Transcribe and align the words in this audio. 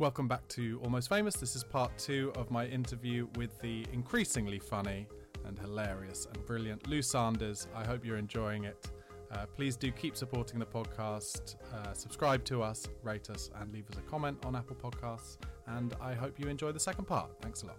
Welcome 0.00 0.28
back 0.28 0.46
to 0.50 0.80
Almost 0.84 1.08
Famous. 1.08 1.34
This 1.34 1.56
is 1.56 1.64
part 1.64 1.90
two 1.98 2.30
of 2.36 2.52
my 2.52 2.66
interview 2.66 3.26
with 3.34 3.58
the 3.60 3.84
increasingly 3.92 4.60
funny 4.60 5.08
and 5.44 5.58
hilarious 5.58 6.28
and 6.32 6.46
brilliant 6.46 6.86
Lou 6.86 7.02
Sanders. 7.02 7.66
I 7.74 7.84
hope 7.84 8.04
you're 8.04 8.16
enjoying 8.16 8.62
it. 8.62 8.86
Uh, 9.32 9.46
please 9.46 9.74
do 9.74 9.90
keep 9.90 10.16
supporting 10.16 10.60
the 10.60 10.66
podcast. 10.66 11.56
Uh, 11.74 11.92
subscribe 11.94 12.44
to 12.44 12.62
us, 12.62 12.86
rate 13.02 13.28
us, 13.28 13.50
and 13.60 13.72
leave 13.72 13.90
us 13.90 13.98
a 13.98 14.02
comment 14.02 14.38
on 14.46 14.54
Apple 14.54 14.76
Podcasts. 14.76 15.36
And 15.66 15.96
I 16.00 16.14
hope 16.14 16.38
you 16.38 16.46
enjoy 16.46 16.70
the 16.70 16.78
second 16.78 17.06
part. 17.06 17.32
Thanks 17.42 17.62
a 17.62 17.66
lot. 17.66 17.78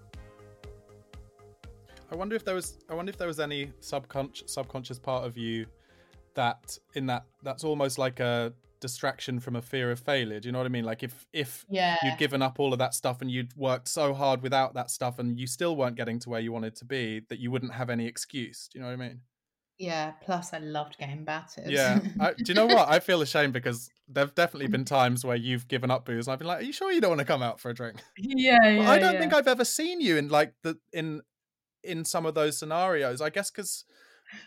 I 2.12 2.16
wonder 2.16 2.36
if 2.36 2.44
there 2.44 2.56
was. 2.56 2.80
I 2.90 2.96
wonder 2.96 3.12
if 3.12 3.18
there 3.18 3.28
was 3.28 3.40
any 3.40 3.72
subconscious 3.80 4.52
subconscious 4.52 5.00
part 5.00 5.26
of 5.26 5.38
you 5.38 5.68
that 6.34 6.78
in 6.96 7.06
that 7.06 7.28
that's 7.44 7.64
almost 7.64 7.98
like 7.98 8.20
a 8.20 8.52
distraction 8.80 9.40
from 9.40 9.56
a 9.56 9.62
fear 9.62 9.92
of 9.92 10.00
failure. 10.00 10.40
Do 10.40 10.48
you 10.48 10.52
know 10.52 10.60
what 10.60 10.66
I 10.66 10.70
mean? 10.70 10.86
Like 10.86 11.04
if 11.04 11.26
if 11.34 11.66
Yeah. 11.70 11.98
you'd 12.04 12.18
given 12.18 12.42
up 12.42 12.60
all 12.60 12.74
of 12.74 12.80
that 12.80 12.94
stuff 12.94 13.22
and 13.22 13.30
you'd 13.30 13.56
worked 13.56 13.88
so 13.88 14.14
hard 14.14 14.42
without 14.42 14.74
that 14.76 14.90
stuff 14.90 15.20
and 15.20 15.40
you 15.40 15.48
still 15.48 15.76
weren't 15.76 15.96
getting 15.96 16.20
to 16.20 16.30
where 16.30 16.40
you 16.40 16.52
wanted 16.52 16.76
to 16.78 16.86
be, 16.86 17.22
that 17.30 17.40
you 17.40 17.52
wouldn't 17.52 17.74
have 17.74 17.90
any 17.90 18.06
excuse. 18.06 18.68
Do 18.72 18.80
you 18.80 18.84
know 18.84 18.90
what 18.90 18.94
I 19.02 19.08
mean? 19.08 19.22
Yeah. 19.78 20.12
Plus, 20.22 20.54
I 20.54 20.58
loved 20.58 20.98
getting 20.98 21.24
battered. 21.24 21.72
Yeah. 21.72 22.00
I, 22.20 22.34
do 22.34 22.44
you 22.48 22.54
know 22.54 22.66
what? 22.66 22.90
I 22.90 23.00
feel 23.00 23.22
ashamed 23.22 23.54
because 23.54 23.90
there've 24.10 24.36
definitely 24.36 24.68
been 24.68 24.86
times 25.00 25.24
where 25.24 25.38
you've 25.38 25.68
given 25.68 25.90
up 25.90 26.06
booze 26.06 26.28
and 26.28 26.34
I've 26.34 26.40
been 26.40 26.48
like, 26.50 26.60
"Are 26.60 26.66
you 26.66 26.74
sure 26.74 26.92
you 26.92 27.00
don't 27.00 27.12
want 27.12 27.20
to 27.20 27.26
come 27.26 27.42
out 27.42 27.60
for 27.60 27.70
a 27.70 27.74
drink?" 27.74 27.98
yeah. 28.18 28.58
Yeah. 28.64 28.90
I 28.92 29.00
don't 29.00 29.14
yeah. 29.14 29.20
think 29.20 29.34
I've 29.34 29.48
ever 29.48 29.64
seen 29.66 30.02
you 30.02 30.18
in 30.18 30.28
like 30.30 30.54
the 30.64 30.78
in 30.92 31.22
in 31.84 32.04
some 32.04 32.26
of 32.26 32.34
those 32.36 32.58
scenarios. 32.58 33.22
I 33.22 33.30
guess 33.30 33.50
because 33.50 33.86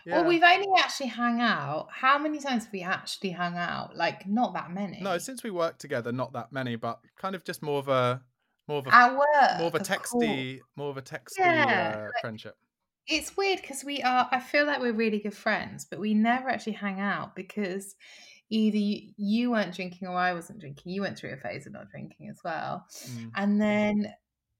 yeah. 0.05 0.17
Well, 0.21 0.25
we've 0.25 0.43
only 0.43 0.67
actually 0.79 1.07
hung 1.07 1.41
out. 1.41 1.87
How 1.91 2.17
many 2.17 2.39
times 2.39 2.63
have 2.65 2.73
we 2.73 2.81
actually 2.81 3.31
hung 3.31 3.57
out? 3.57 3.95
Like, 3.95 4.27
not 4.27 4.53
that 4.53 4.71
many. 4.71 4.99
no, 5.01 5.17
since 5.17 5.43
we 5.43 5.51
worked 5.51 5.79
together, 5.79 6.11
not 6.11 6.33
that 6.33 6.51
many, 6.51 6.75
but 6.75 6.99
kind 7.17 7.35
of 7.35 7.43
just 7.43 7.61
more 7.61 7.79
of 7.79 7.87
a 7.87 8.21
more 8.67 8.79
of 8.79 8.87
a 8.87 8.95
At 8.95 9.11
work. 9.13 9.57
more 9.59 9.67
of 9.67 9.75
a 9.75 9.79
texty 9.79 10.59
more 10.75 10.89
of 10.89 10.97
a 10.97 11.01
texty 11.01 11.39
Yeah, 11.39 11.95
uh, 11.97 12.01
like- 12.05 12.11
friendship. 12.21 12.55
It's 13.05 13.35
weird 13.35 13.59
because 13.61 13.83
we 13.83 14.01
are, 14.01 14.29
I 14.31 14.39
feel 14.39 14.65
like 14.65 14.79
we're 14.79 14.93
really 14.93 15.19
good 15.19 15.35
friends, 15.35 15.83
but 15.83 15.99
we 15.99 16.13
never 16.13 16.47
actually 16.47 16.71
hang 16.73 17.01
out 17.01 17.35
because 17.35 17.95
either 18.49 18.77
you, 18.77 19.11
you 19.17 19.51
weren't 19.51 19.75
drinking 19.75 20.07
or 20.07 20.15
I 20.15 20.31
wasn't 20.31 20.59
drinking. 20.59 20.93
You 20.93 21.01
went 21.01 21.17
through 21.17 21.33
a 21.33 21.37
phase 21.37 21.67
of 21.67 21.73
not 21.73 21.89
drinking 21.89 22.29
as 22.29 22.39
well. 22.45 22.85
Mm. 23.09 23.31
And 23.35 23.61
then, 23.61 24.13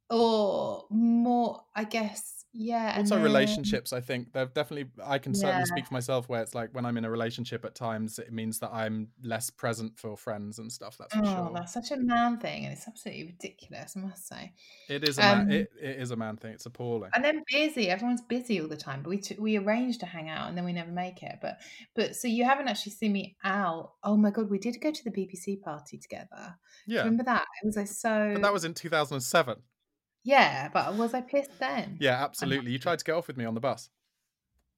or 0.09 0.83
more, 0.89 1.61
I 1.73 1.85
guess, 1.85 2.42
yeah. 2.53 2.93
also 2.97 3.15
then- 3.15 3.23
relationships 3.23 3.91
i 3.93 3.99
think 3.99 4.31
they've 4.31 4.53
definitely 4.53 4.89
i 5.03 5.17
can 5.17 5.33
certainly 5.33 5.59
Yeah. 5.61 5.63
speak 5.65 5.87
for 5.87 5.93
myself 5.93 6.29
where 6.29 6.41
it's 6.41 6.53
like 6.53 6.69
when 6.73 6.85
i'm 6.85 6.97
in 6.97 7.05
a 7.05 7.09
relationship 7.09 7.65
at 7.65 7.73
times 7.75 8.19
it 8.19 8.31
means 8.31 8.59
that 8.59 8.71
i'm 8.71 9.07
less 9.23 9.49
present 9.49 9.97
for 9.97 10.15
friends 10.15 10.59
and 10.59 10.71
stuff 10.71 10.97
that's 10.97 11.13
for 11.15 11.21
Oh, 11.25 11.33
sure 11.47 11.51
that's 11.53 11.73
such 11.73 11.91
a 11.91 11.97
man 11.97 12.37
thing, 12.37 12.65
and 12.65 12.73
it's 12.73 12.87
absolutely 12.87 13.25
ridiculous, 13.25 13.95
I 13.97 13.99
must 14.01 14.27
say. 14.27 14.53
it 14.89 15.07
is 15.07 15.17
a 15.17 15.21
man 15.21 15.41
um, 15.41 15.51
it, 15.51 15.67
it 15.81 15.99
is 15.99 16.11
a 16.11 16.15
man 16.15 16.37
thing 16.37 16.53
it's 16.53 16.65
appalling 16.65 17.09
And 17.15 17.23
then 17.25 17.41
busy, 17.51 17.89
everyone's 17.89 18.21
busy 18.21 18.61
all 18.61 18.67
the 18.67 18.77
time. 18.77 19.01
But 19.03 19.09
we 19.09 19.17
t- 19.17 19.37
we 19.39 19.57
arrange 19.57 19.97
to 19.99 20.05
hang 20.05 20.29
out, 20.29 20.47
and 20.49 20.57
then 20.57 20.65
we 20.65 20.73
never 20.73 20.91
make 20.91 21.23
it. 21.23 21.39
But 21.41 21.57
but 21.95 22.15
so 22.15 22.27
you 22.27 22.43
haven't 22.45 22.67
actually 22.67 22.91
seen 22.93 23.13
me 23.13 23.35
out. 23.43 23.93
Oh 24.03 24.15
my 24.17 24.29
god, 24.31 24.49
we 24.49 24.59
did 24.59 24.79
go 24.81 24.91
to 24.91 25.03
the 25.03 25.11
BBC 25.11 25.61
party 25.61 25.97
together. 25.97 26.55
yeah 26.85 26.99
Remember 26.99 27.23
that? 27.23 27.45
It 27.61 27.65
was 27.65 27.75
like 27.77 27.87
so. 27.87 28.31
but 28.33 28.41
that 28.43 28.53
was 28.53 28.65
in 28.65 28.73
2007 28.73 29.57
yeah, 30.23 30.69
but 30.73 30.95
was 30.95 31.13
I 31.13 31.21
pissed 31.21 31.59
then? 31.59 31.97
yeah 31.99 32.23
absolutely 32.23 32.71
you 32.71 32.79
tried 32.79 32.99
to 32.99 33.05
get 33.05 33.15
off 33.15 33.27
with 33.27 33.37
me 33.37 33.45
on 33.45 33.53
the 33.53 33.59
bus 33.59 33.89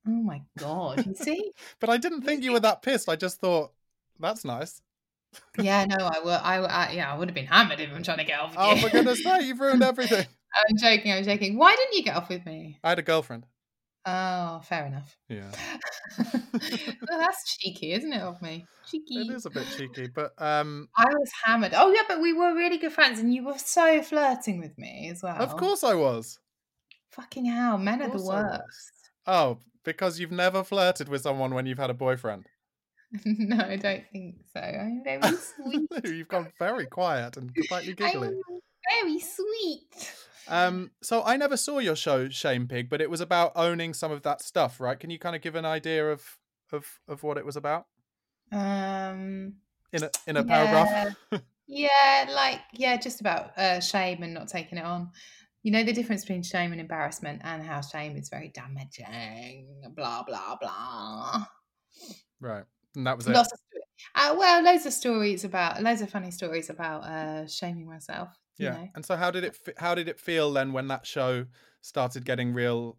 Oh 0.08 0.12
my 0.12 0.42
god, 0.60 1.06
you 1.06 1.16
see? 1.16 1.52
but 1.80 1.90
i 1.90 1.98
didn't 1.98 2.22
think 2.22 2.44
you 2.44 2.52
were 2.52 2.60
that 2.60 2.82
pissed 2.82 3.10
i 3.10 3.16
just 3.16 3.40
thought 3.40 3.72
that's 4.20 4.46
nice 4.46 4.82
yeah, 5.58 5.86
no, 5.86 5.98
I 5.98 6.20
would. 6.24 6.32
I, 6.32 6.56
I 6.58 6.92
yeah, 6.92 7.14
I 7.14 7.18
would 7.18 7.28
have 7.28 7.36
been 7.36 7.46
hammered 7.46 7.80
if 7.80 7.90
I'm 7.94 8.04
trying 8.04 8.20
to 8.20 8.24
get 8.24 8.40
off 8.40 8.52
with 8.52 8.60
oh 8.60 8.76
you. 8.76 8.82
for 8.82 8.90
goodness 8.90 9.22
sake 9.22 9.44
you've 9.44 9.60
ruined 9.60 9.84
everything 9.84 10.26
I'm 10.70 10.78
joking. 10.78 11.12
I'm 11.12 11.24
joking. 11.24 11.58
Why 11.58 11.76
didn't 11.76 11.96
you 11.96 12.04
get 12.04 12.16
off 12.16 12.30
with 12.30 12.46
me? 12.46 12.80
i 12.84 12.90
had 12.90 13.00
a 13.00 13.02
girlfriend 13.02 13.46
Oh, 14.08 14.62
fair 14.64 14.86
enough. 14.86 15.18
yeah 15.30 15.50
well, 16.20 17.20
that's 17.20 17.58
cheeky, 17.58 17.94
isn't 17.94 18.14
it, 18.14 18.22
of 18.22 18.42
me? 18.42 18.66
Cheeky. 18.88 19.16
it 19.22 19.34
is 19.34 19.46
a 19.46 19.50
bit 19.50 19.66
cheeky 19.76 20.08
but 20.14 20.32
um 20.38 20.88
I 20.96 21.06
was 21.06 21.32
hammered. 21.44 21.74
Oh 21.76 21.92
yeah, 21.92 22.04
but 22.08 22.22
we 22.22 22.32
were 22.34 22.54
really 22.54 22.78
good 22.78 22.94
friends, 22.94 23.20
and 23.20 23.34
you 23.34 23.44
were 23.46 23.58
so 23.58 24.02
flirting 24.04 24.60
with 24.60 24.78
me 24.78 25.10
as 25.12 25.24
well. 25.24 25.38
of 25.42 25.56
course 25.58 25.84
i 25.84 25.94
was 25.96 26.40
Fucking 27.12 27.46
hell, 27.46 27.78
men 27.78 28.02
are 28.02 28.10
the 28.10 28.24
I 28.24 28.44
worst. 28.44 28.92
oh 29.26 29.58
because 29.84 30.20
you've 30.20 30.32
never 30.32 30.64
flirted 30.64 31.08
with 31.10 31.22
someone 31.22 31.54
when 31.54 31.66
you've 31.66 31.78
had 31.80 31.90
a 31.90 31.94
boyfriend 31.94 32.46
no, 33.26 33.58
I 33.64 33.76
don't 33.78 34.04
think 34.12 34.36
so. 34.54 34.60
I'm 34.60 35.02
very 35.04 35.22
sweet. 35.38 35.90
You've 36.06 36.28
gone 36.28 36.52
very 36.60 36.86
quiet 36.88 37.38
and 37.38 37.50
slightly 37.68 37.94
giggly. 37.94 38.28
I'm 38.28 38.42
very 39.02 39.20
sweet. 39.20 40.14
Um, 40.48 40.92
so 41.02 41.24
I 41.24 41.38
never 41.38 41.58
saw 41.58 41.80
your 41.80 41.96
show 41.96 42.30
Shame 42.30 42.68
Pig, 42.68 42.90
but 42.90 43.02
it 43.02 43.10
was 43.10 43.22
about 43.22 43.52
owning 43.56 43.94
some 43.94 44.12
of 44.12 44.22
that 44.24 44.42
stuff, 44.42 44.80
right? 44.80 45.00
Can 45.00 45.10
you 45.10 45.20
kind 45.20 45.36
of 45.36 45.42
give 45.42 45.56
an 45.56 45.66
idea 45.66 46.12
of 46.12 46.38
of 46.72 47.00
of 47.08 47.24
what 47.24 47.38
it 47.38 47.46
was 47.46 47.56
about 47.56 47.86
Um. 48.52 49.56
in 49.92 50.04
a 50.04 50.10
in 50.28 50.38
a 50.38 50.44
paragraph? 50.44 51.16
Yeah, 51.68 52.28
like 52.30 52.62
yeah, 52.74 52.98
just 52.98 53.22
about 53.22 53.58
uh, 53.58 53.80
shame 53.80 54.22
and 54.22 54.34
not 54.34 54.48
taking 54.48 54.78
it 54.78 54.86
on. 54.86 55.10
You 55.64 55.72
know 55.72 55.84
the 55.84 55.94
difference 55.94 56.22
between 56.22 56.44
shame 56.44 56.72
and 56.72 56.80
embarrassment, 56.80 57.42
and 57.44 57.64
how 57.64 57.82
shame 57.82 58.16
is 58.18 58.30
very 58.30 58.50
damaging. 58.50 59.68
Blah 59.96 60.24
blah 60.24 60.58
blah. 60.62 61.46
right, 62.40 62.66
and 62.96 63.08
that 63.08 63.18
was 63.18 63.28
it. 63.28 63.32
Lots 63.32 63.52
of 63.52 63.60
uh, 64.14 64.36
well, 64.38 64.64
loads 64.64 64.86
of 64.86 64.94
stories 64.94 65.44
about 65.44 65.82
loads 65.82 66.02
of 66.02 66.10
funny 66.12 66.30
stories 66.30 66.70
about 66.70 67.04
uh, 67.04 67.48
shaming 67.48 67.88
myself. 67.88 68.30
Yeah. 68.64 68.72
know. 68.72 68.90
And 68.96 69.06
so 69.06 69.16
how 69.16 69.32
did 69.32 69.44
it 69.44 69.58
how 69.78 69.96
did 69.96 70.08
it 70.08 70.20
feel 70.20 70.52
then 70.54 70.74
when 70.74 70.88
that 70.88 71.06
show 71.06 71.46
started 71.82 72.26
getting 72.26 72.54
real, 72.54 72.98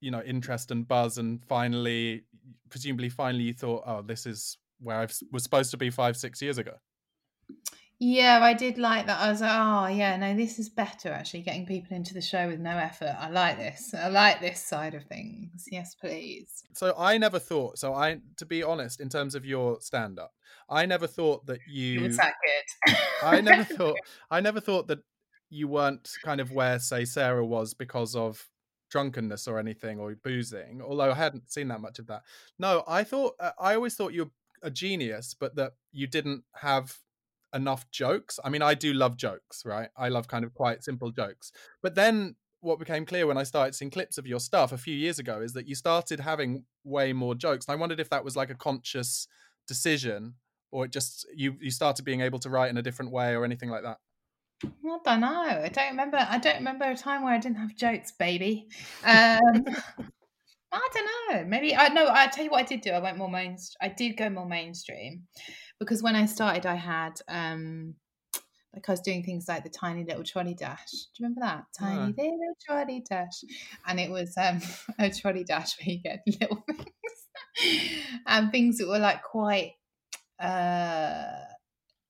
you 0.00 0.10
know, 0.10 0.22
interest 0.22 0.70
and 0.70 0.86
buzz, 0.86 1.18
and 1.18 1.44
finally, 1.44 2.24
presumably, 2.70 3.08
finally, 3.08 3.44
you 3.44 3.52
thought, 3.52 3.82
oh, 3.86 4.02
this 4.02 4.26
is 4.26 4.58
where 4.80 4.96
I 4.96 5.08
was 5.32 5.42
supposed 5.42 5.70
to 5.72 5.76
be 5.76 5.90
five 5.90 6.16
six 6.16 6.42
years 6.42 6.58
ago. 6.58 6.74
Yeah, 8.06 8.40
I 8.42 8.52
did 8.52 8.76
like 8.76 9.06
that. 9.06 9.18
I 9.18 9.30
was 9.30 9.40
like, 9.40 9.50
oh 9.50 9.86
yeah, 9.86 10.14
no, 10.18 10.34
this 10.36 10.58
is 10.58 10.68
better 10.68 11.08
actually. 11.08 11.40
Getting 11.40 11.64
people 11.64 11.96
into 11.96 12.12
the 12.12 12.20
show 12.20 12.46
with 12.48 12.60
no 12.60 12.76
effort. 12.76 13.16
I 13.18 13.30
like 13.30 13.56
this. 13.56 13.94
I 13.94 14.08
like 14.08 14.42
this 14.42 14.62
side 14.62 14.92
of 14.94 15.04
things. 15.04 15.64
Yes, 15.72 15.94
please. 15.94 16.64
so 16.74 16.94
I 16.98 17.16
never 17.16 17.38
thought. 17.38 17.78
So 17.78 17.94
I, 17.94 18.18
to 18.36 18.44
be 18.44 18.62
honest, 18.62 19.00
in 19.00 19.08
terms 19.08 19.34
of 19.34 19.46
your 19.46 19.80
stand-up, 19.80 20.32
I 20.68 20.84
never 20.84 21.06
thought 21.06 21.46
that 21.46 21.60
It 21.66 21.72
you. 21.72 22.02
was 22.02 22.18
that 22.18 22.34
good. 22.86 22.96
I 23.22 23.40
never 23.40 23.64
thought. 23.76 23.96
I 24.30 24.40
never 24.40 24.60
thought 24.60 24.86
that 24.88 24.98
you 25.48 25.66
weren't 25.68 26.10
kind 26.22 26.42
of 26.42 26.52
where, 26.52 26.78
say, 26.80 27.06
Sarah 27.06 27.46
was 27.46 27.72
because 27.72 28.14
of 28.14 28.50
drunkenness 28.90 29.48
or 29.48 29.58
anything 29.58 29.98
or 29.98 30.14
boozing. 30.14 30.82
Although 30.86 31.10
I 31.10 31.14
hadn't 31.14 31.50
seen 31.50 31.68
that 31.68 31.80
much 31.80 31.98
of 31.98 32.06
that. 32.08 32.20
No, 32.58 32.84
I 32.86 33.02
thought. 33.02 33.32
Uh, 33.40 33.52
I 33.58 33.74
always 33.74 33.94
thought 33.94 34.12
you 34.12 34.24
were 34.24 34.30
a 34.62 34.70
genius, 34.70 35.34
but 35.38 35.56
that 35.56 35.72
you 35.90 36.06
didn't 36.06 36.44
have 36.56 36.98
enough 37.54 37.90
jokes. 37.90 38.38
I 38.44 38.50
mean, 38.50 38.62
I 38.62 38.74
do 38.74 38.92
love 38.92 39.16
jokes, 39.16 39.64
right? 39.64 39.88
I 39.96 40.08
love 40.08 40.28
kind 40.28 40.44
of 40.44 40.52
quite 40.54 40.84
simple 40.84 41.10
jokes. 41.10 41.52
But 41.82 41.94
then 41.94 42.36
what 42.60 42.78
became 42.78 43.04
clear 43.06 43.26
when 43.26 43.36
I 43.38 43.42
started 43.42 43.74
seeing 43.74 43.90
clips 43.90 44.18
of 44.18 44.26
your 44.26 44.40
stuff 44.40 44.72
a 44.72 44.78
few 44.78 44.94
years 44.94 45.18
ago 45.18 45.40
is 45.40 45.52
that 45.52 45.68
you 45.68 45.74
started 45.74 46.20
having 46.20 46.64
way 46.82 47.12
more 47.12 47.34
jokes. 47.34 47.66
And 47.66 47.74
I 47.74 47.76
wondered 47.76 48.00
if 48.00 48.10
that 48.10 48.24
was 48.24 48.36
like 48.36 48.50
a 48.50 48.54
conscious 48.54 49.28
decision, 49.68 50.34
or 50.70 50.86
it 50.86 50.90
just 50.90 51.26
you 51.34 51.56
you 51.60 51.70
started 51.70 52.04
being 52.04 52.20
able 52.20 52.38
to 52.40 52.50
write 52.50 52.70
in 52.70 52.76
a 52.76 52.82
different 52.82 53.12
way, 53.12 53.34
or 53.34 53.44
anything 53.44 53.70
like 53.70 53.82
that? 53.82 53.98
I 54.64 54.98
don't 55.04 55.20
know. 55.20 55.42
I 55.64 55.68
don't 55.68 55.90
remember. 55.90 56.26
I 56.28 56.38
don't 56.38 56.56
remember 56.56 56.86
a 56.86 56.96
time 56.96 57.22
where 57.22 57.34
I 57.34 57.38
didn't 57.38 57.58
have 57.58 57.76
jokes, 57.76 58.12
baby. 58.12 58.68
Um, 59.04 59.40
I 60.72 60.88
don't 60.92 61.08
know. 61.30 61.44
Maybe 61.46 61.76
I 61.76 61.88
know. 61.88 62.08
I 62.10 62.26
tell 62.26 62.44
you 62.44 62.50
what 62.50 62.60
I 62.60 62.66
did 62.66 62.80
do. 62.80 62.90
I 62.90 62.98
went 62.98 63.18
more 63.18 63.30
main. 63.30 63.56
I 63.80 63.88
did 63.88 64.16
go 64.16 64.28
more 64.30 64.46
mainstream 64.46 65.24
because 65.80 66.02
when 66.02 66.16
I 66.16 66.26
started, 66.26 66.66
I 66.66 66.74
had 66.76 67.20
um 67.28 67.94
like 68.74 68.88
I 68.88 68.92
was 68.92 69.00
doing 69.00 69.22
things 69.22 69.46
like 69.48 69.62
the 69.62 69.70
tiny 69.70 70.04
little 70.04 70.24
trolley 70.24 70.54
dash. 70.54 70.90
Do 70.90 70.96
you 71.18 71.24
remember 71.26 71.40
that 71.42 71.64
tiny 71.78 72.12
No. 72.16 72.22
little 72.22 72.56
trolley 72.64 73.04
dash? 73.08 73.44
And 73.86 74.00
it 74.00 74.10
was 74.10 74.34
um 74.36 74.60
a 74.98 75.10
trolley 75.10 75.44
dash 75.44 75.76
where 75.78 75.94
you 75.94 76.02
get 76.02 76.22
little 76.40 76.64
things 76.66 76.84
and 78.26 78.50
things 78.50 78.78
that 78.78 78.88
were 78.88 78.98
like 78.98 79.22
quite 79.22 79.72
uh 80.40 81.44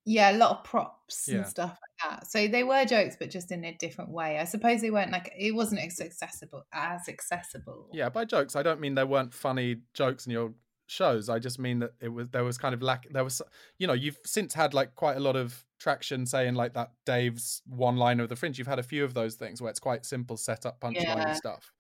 yeah 0.07 0.33
a 0.33 0.37
lot 0.37 0.51
of 0.59 0.65
props 0.65 1.29
Yeah. 1.29 1.37
and 1.37 1.47
stuff 1.47 1.71
like 1.71 2.11
that. 2.11 2.27
So 2.31 2.47
they 2.49 2.63
were 2.65 2.85
jokes, 2.85 3.17
but 3.19 3.31
just 3.31 3.51
in 3.53 3.65
a 3.65 3.75
different 3.77 4.11
way. 4.11 4.39
I 4.39 4.45
suppose 4.45 4.81
they 4.81 4.91
weren't 4.91 5.13
like 5.13 5.33
it 5.37 5.55
wasn't 5.55 5.81
as 5.83 6.01
accessible 6.01 6.63
as 6.73 7.09
accessible. 7.09 7.89
Yeah, 7.93 8.09
by 8.09 8.25
jokes, 8.25 8.57
I 8.57 8.63
don't 8.63 8.81
mean 8.81 8.95
there 8.95 9.07
weren't 9.07 9.33
funny 9.35 9.77
jokes 9.95 10.27
in 10.27 10.33
your 10.33 10.53
shows. 10.87 11.29
I 11.29 11.39
just 11.39 11.59
mean 11.59 11.81
that 11.81 11.93
it 12.01 12.09
was 12.09 12.29
there 12.29 12.45
was 12.45 12.59
kind 12.59 12.75
of 12.75 12.83
lack. 12.83 13.07
There 13.11 13.25
was, 13.25 13.41
you 13.79 13.87
know, 13.87 13.93
you've 13.93 14.19
since 14.25 14.55
had 14.55 14.75
like 14.75 14.95
quite 14.95 15.17
a 15.17 15.21
lot 15.21 15.37
of 15.37 15.65
traction, 15.79 16.27
saying 16.27 16.55
like 16.55 16.75
that 16.75 16.93
Dave's 17.07 17.63
one 17.67 17.97
liner 17.97 18.25
of 18.25 18.29
the 18.29 18.37
Fringe. 18.37 18.59
You've 18.59 18.67
had 18.67 18.79
a 18.79 18.85
few 18.85 19.05
of 19.05 19.15
those 19.15 19.35
things 19.35 19.61
where 19.61 19.71
it's 19.71 19.81
quite 19.81 20.05
simple 20.07 20.37
setup, 20.37 20.81
punchline 20.81 20.95
Yeah. 20.97 21.33
stuff. 21.35 21.73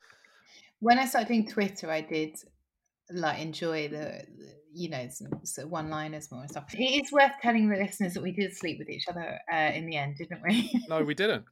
when 0.81 0.99
I 0.99 1.07
started 1.07 1.29
doing 1.29 1.47
Twitter, 1.49 1.91
I 1.91 2.03
did 2.03 2.37
like 3.11 3.41
enjoy 3.41 3.89
the, 3.89 4.25
the 4.37 4.55
you 4.73 4.89
know 4.91 5.09
of 5.23 5.71
one-liners 5.71 6.31
more 6.33 6.41
and 6.41 6.51
stuff. 6.51 6.75
It 6.75 7.05
is 7.05 7.13
worth 7.13 7.33
telling 7.41 7.69
the 7.69 7.77
listeners 7.77 8.15
that 8.15 8.23
we 8.23 8.33
did 8.33 8.57
sleep 8.57 8.79
with 8.79 8.89
each 8.89 9.07
other 9.09 9.39
uh, 9.53 9.71
in 9.75 9.87
the 9.87 9.97
end, 9.97 10.17
didn't 10.17 10.43
we? 10.43 10.71
No, 10.89 11.03
we 11.03 11.15
didn't. 11.15 11.45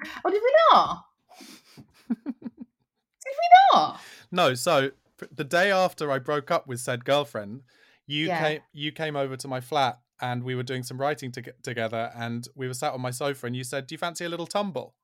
oh, 0.24 0.30
did 0.30 0.42
we 0.42 0.52
not? 0.72 1.04
did 2.24 2.24
we 2.44 3.74
not? 3.74 4.00
No, 4.30 4.54
so 4.54 4.90
the 5.32 5.44
day 5.44 5.70
after 5.70 6.10
I 6.10 6.18
broke 6.18 6.50
up 6.50 6.66
with 6.66 6.80
said 6.80 7.04
girlfriend, 7.04 7.62
you 8.06 8.26
Yeah. 8.26 8.38
came 8.40 8.60
you 8.72 8.92
came 8.92 9.16
over 9.16 9.36
to 9.36 9.48
my 9.48 9.60
flat 9.60 9.98
and 10.20 10.42
we 10.44 10.54
were 10.54 10.62
doing 10.62 10.82
some 10.82 10.98
writing 10.98 11.30
to- 11.32 11.54
together 11.62 12.10
and 12.16 12.48
we 12.54 12.66
were 12.68 12.74
sat 12.74 12.92
on 12.92 13.00
my 13.00 13.10
sofa 13.10 13.46
and 13.46 13.56
you 13.56 13.64
said, 13.64 13.86
"Do 13.86 13.94
you 13.94 13.98
fancy 13.98 14.24
a 14.24 14.28
little 14.28 14.46
tumble?" 14.46 14.94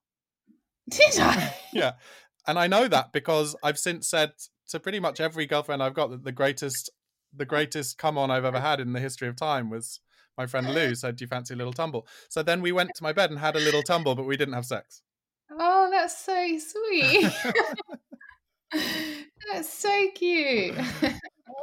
Did 0.88 1.18
I? 1.18 1.54
yeah. 1.72 1.92
And 2.46 2.58
I 2.58 2.66
know 2.66 2.88
that 2.88 3.12
because 3.12 3.54
I've 3.62 3.78
since 3.78 4.08
said 4.08 4.32
to 4.68 4.80
pretty 4.80 5.00
much 5.00 5.20
every 5.20 5.46
girlfriend 5.46 5.82
I've 5.82 5.94
got 5.94 6.10
that 6.10 6.24
the 6.24 6.32
greatest 6.32 6.90
the 7.34 7.44
greatest 7.46 7.98
come 7.98 8.18
on 8.18 8.30
I've 8.30 8.44
ever 8.44 8.60
had 8.60 8.80
in 8.80 8.92
the 8.92 9.00
history 9.00 9.28
of 9.28 9.36
time 9.36 9.70
was 9.70 10.00
my 10.36 10.46
friend 10.46 10.72
Lou 10.74 10.94
said, 10.94 11.16
Do 11.16 11.24
you 11.24 11.28
fancy 11.28 11.54
a 11.54 11.56
little 11.56 11.72
tumble? 11.72 12.06
So 12.28 12.42
then 12.42 12.60
we 12.62 12.72
went 12.72 12.94
to 12.96 13.02
my 13.02 13.12
bed 13.12 13.30
and 13.30 13.38
had 13.38 13.56
a 13.56 13.60
little 13.60 13.82
tumble, 13.82 14.14
but 14.14 14.24
we 14.26 14.36
didn't 14.36 14.54
have 14.54 14.66
sex. 14.66 15.02
Oh, 15.50 15.88
that's 15.90 16.18
so 16.24 16.58
sweet. 16.58 17.30
that's 19.50 19.72
so 19.72 20.08
cute. 20.14 20.74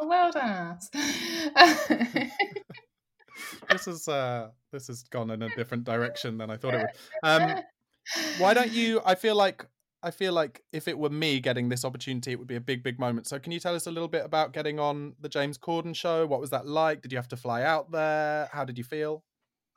oh, 0.02 0.08
well 0.08 0.32
done, 0.32 0.80
this 3.70 3.88
is 3.88 4.08
uh 4.08 4.50
this 4.72 4.88
has 4.88 5.04
gone 5.04 5.30
in 5.32 5.42
a 5.42 5.50
different 5.56 5.84
direction 5.84 6.38
than 6.38 6.50
I 6.50 6.58
thought 6.58 6.74
it 6.76 6.82
would. 6.82 6.90
Um 7.24 7.56
why 8.38 8.54
don't 8.54 8.72
you 8.72 9.02
I 9.06 9.16
feel 9.16 9.36
like 9.36 9.66
I 10.02 10.12
feel 10.12 10.34
like 10.34 10.64
if 10.72 10.88
it 10.88 10.98
were 10.98 11.10
me 11.10 11.40
getting 11.40 11.68
this 11.68 11.84
opportunity, 11.84 12.32
it 12.32 12.40
would 12.40 12.48
be 12.48 12.56
a 12.56 12.62
big, 12.62 12.84
big 12.84 13.00
moment. 13.00 13.28
So, 13.28 13.38
can 13.38 13.52
you 13.52 13.60
tell 13.60 13.76
us 13.76 13.86
a 13.86 13.92
little 13.92 14.08
bit 14.08 14.24
about 14.24 14.54
getting 14.54 14.80
on 14.80 15.14
the 15.20 15.28
James 15.28 15.58
Corden 15.58 15.94
show? 15.94 16.26
What 16.26 16.40
was 16.40 16.52
that 16.52 16.66
like? 16.66 17.02
Did 17.02 17.12
you 17.12 17.18
have 17.18 17.28
to 17.30 17.36
fly 17.36 17.64
out 17.64 17.92
there? 17.92 18.50
How 18.54 18.64
did 18.64 18.78
you 18.78 18.86
feel? 18.86 19.26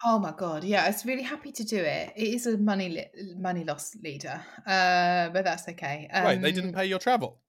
Oh 0.05 0.19
my 0.19 0.33
god, 0.33 0.65
yeah, 0.65 0.85
I 0.85 0.89
was 0.89 1.05
really 1.05 1.23
happy 1.23 1.53
to 1.53 1.65
do 1.65 1.77
it. 1.77 2.13
It 2.17 2.35
is 2.35 2.47
a 2.47 2.57
money 2.57 2.89
li- 2.89 3.35
money 3.37 3.65
loss 3.65 3.97
leader, 4.03 4.41
uh, 4.67 5.29
but 5.31 5.45
that's 5.45 5.69
okay. 5.69 6.09
Um, 6.13 6.25
Wait, 6.25 6.41
they 6.41 6.53
didn't 6.53 6.73
pay 6.73 6.87
your 6.87 6.99
travel. 6.99 7.41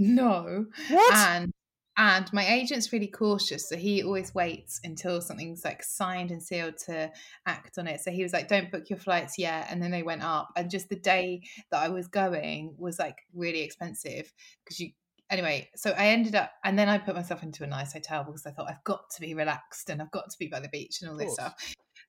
No, 0.00 0.66
What? 0.88 1.14
and 1.14 1.52
and 1.96 2.32
my 2.32 2.46
agent's 2.46 2.92
really 2.94 3.08
cautious, 3.08 3.68
so 3.68 3.76
he 3.76 4.02
always 4.02 4.34
waits 4.34 4.80
until 4.82 5.20
something's 5.20 5.64
like 5.64 5.82
signed 5.82 6.30
and 6.30 6.42
sealed 6.42 6.78
to 6.86 7.12
act 7.44 7.76
on 7.76 7.86
it. 7.86 8.00
So 8.00 8.10
he 8.10 8.22
was 8.22 8.32
like, 8.32 8.48
"Don't 8.48 8.70
book 8.70 8.88
your 8.88 8.98
flights 8.98 9.36
yet," 9.36 9.66
and 9.70 9.82
then 9.82 9.90
they 9.90 10.02
went 10.02 10.22
up, 10.22 10.48
and 10.56 10.70
just 10.70 10.88
the 10.88 10.96
day 10.96 11.42
that 11.70 11.82
I 11.82 11.88
was 11.88 12.08
going 12.08 12.74
was 12.78 12.98
like 12.98 13.18
really 13.34 13.60
expensive 13.60 14.32
because 14.64 14.80
you. 14.80 14.92
Anyway, 15.28 15.68
so 15.76 15.90
I 15.90 16.08
ended 16.08 16.34
up, 16.34 16.50
and 16.64 16.76
then 16.78 16.88
I 16.88 16.98
put 16.98 17.14
myself 17.14 17.42
into 17.44 17.62
a 17.62 17.66
nice 17.66 17.92
hotel 17.92 18.24
because 18.24 18.46
I 18.46 18.50
thought 18.50 18.68
I've 18.68 18.82
got 18.82 19.10
to 19.10 19.20
be 19.20 19.34
relaxed 19.34 19.88
and 19.90 20.02
I've 20.02 20.10
got 20.10 20.28
to 20.30 20.38
be 20.38 20.48
by 20.48 20.58
the 20.58 20.68
beach 20.70 21.02
and 21.02 21.10
all 21.10 21.16
this 21.16 21.34
stuff. 21.34 21.54